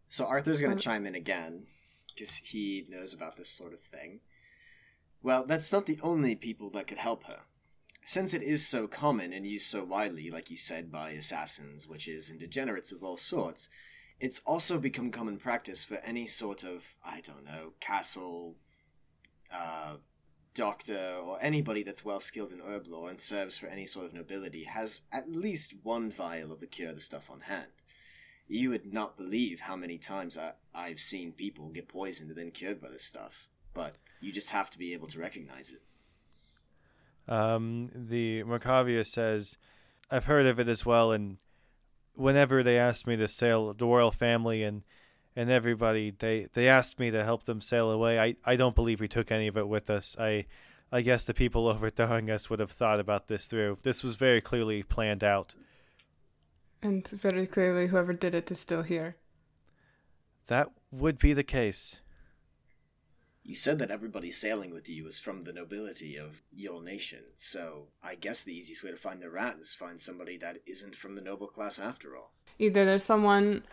[0.08, 1.66] So Arthur's going Um, to chime in again
[2.08, 4.20] because he knows about this sort of thing.
[5.22, 7.40] Well, that's not the only people that could help her.
[8.04, 12.28] Since it is so common and used so widely, like you said, by assassins, witches,
[12.28, 13.68] and degenerates of all sorts,
[14.22, 18.54] it's also become common practice for any sort of, I don't know, castle,
[19.52, 19.96] uh,
[20.54, 24.14] doctor, or anybody that's well skilled in herb lore and serves for any sort of
[24.14, 27.72] nobility has at least one vial of the cure the stuff on hand.
[28.46, 32.52] You would not believe how many times I, I've seen people get poisoned and then
[32.52, 33.48] cured by this stuff.
[33.74, 37.32] But you just have to be able to recognize it.
[37.32, 39.56] Um, the Macavia says,
[40.12, 41.38] I've heard of it as well, and
[42.14, 44.82] whenever they asked me to sail the royal family and
[45.34, 48.18] and everybody, they they asked me to help them sail away.
[48.18, 50.14] I, I don't believe we took any of it with us.
[50.18, 50.46] I
[50.90, 53.78] I guess the people overthrowing us would have thought about this through.
[53.82, 55.54] This was very clearly planned out.
[56.82, 59.16] And very clearly, whoever did it is still here.
[60.48, 61.98] That would be the case.
[63.44, 67.88] You said that everybody sailing with you was from the nobility of your nation, so
[68.02, 71.16] I guess the easiest way to find the rat is find somebody that isn't from
[71.16, 72.32] the noble class after all.
[72.58, 73.64] Either there's someone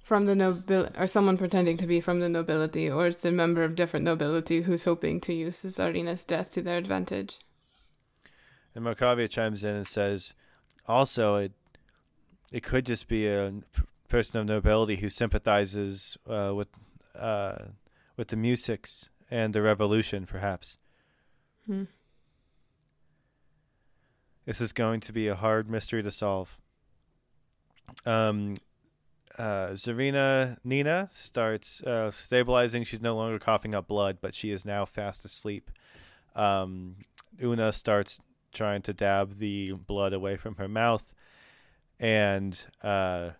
[0.00, 3.64] from the nobil or someone pretending to be from the nobility, or it's a member
[3.64, 7.40] of different nobility who's hoping to use Zarina's death to their advantage.
[8.76, 10.34] And Macavia chimes in and says,
[10.86, 11.52] also it
[12.52, 13.52] it could just be a
[14.08, 16.68] person of nobility who sympathizes uh, with
[17.18, 17.56] uh,
[18.16, 20.78] with the musics and the revolution, perhaps.
[21.66, 21.84] Hmm.
[24.44, 26.56] This is going to be a hard mystery to solve.
[28.04, 28.54] Um,
[29.38, 32.84] uh, Zarina Nina starts uh, stabilizing.
[32.84, 35.70] She's no longer coughing up blood, but she is now fast asleep.
[36.34, 36.96] Um,
[37.42, 38.20] Una starts
[38.52, 41.12] trying to dab the blood away from her mouth,
[41.98, 43.30] and uh,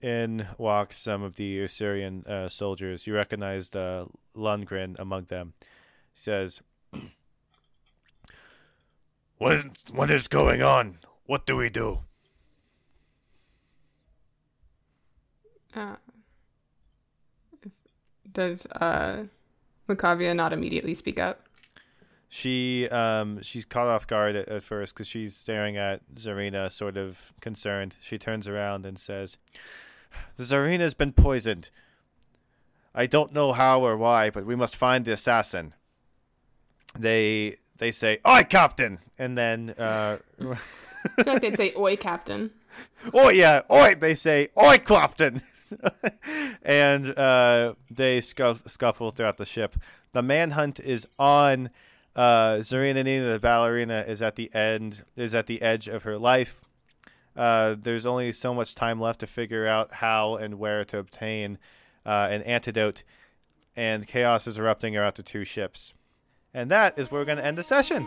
[0.00, 3.06] in walks some of the Ussurian uh, soldiers.
[3.06, 5.54] You recognized uh, Lundgren among them.
[6.12, 6.60] He says,
[9.38, 10.98] What what is going on?
[11.24, 12.00] What do we do?
[15.74, 15.96] Uh,
[18.32, 19.24] does uh,
[19.88, 21.46] Macavia not immediately speak up?
[22.28, 26.96] She um she's caught off guard at, at first because she's staring at Zarina, sort
[26.96, 27.96] of concerned.
[28.00, 29.36] She turns around and says,
[30.36, 31.70] "The Zarina's been poisoned.
[32.94, 35.74] I don't know how or why, but we must find the assassin."
[36.98, 40.54] They they say, "Oi, Captain!" And then, uh, I
[41.22, 42.50] feel like they'd say "Oi, Captain."
[43.14, 43.94] oh yeah, oi!
[43.94, 45.42] They say, "Oi, Captain!"
[46.62, 49.76] and uh, they scuff- scuffle throughout the ship.
[50.12, 51.70] The manhunt is on.
[52.16, 55.04] Uh, Zarina Nina, the ballerina, is at the end.
[55.16, 56.64] Is at the edge of her life.
[57.36, 61.58] Uh, there's only so much time left to figure out how and where to obtain
[62.04, 63.04] uh, an antidote,
[63.76, 65.92] and chaos is erupting around the two ships.
[66.52, 68.06] And that is where we're going to end the session.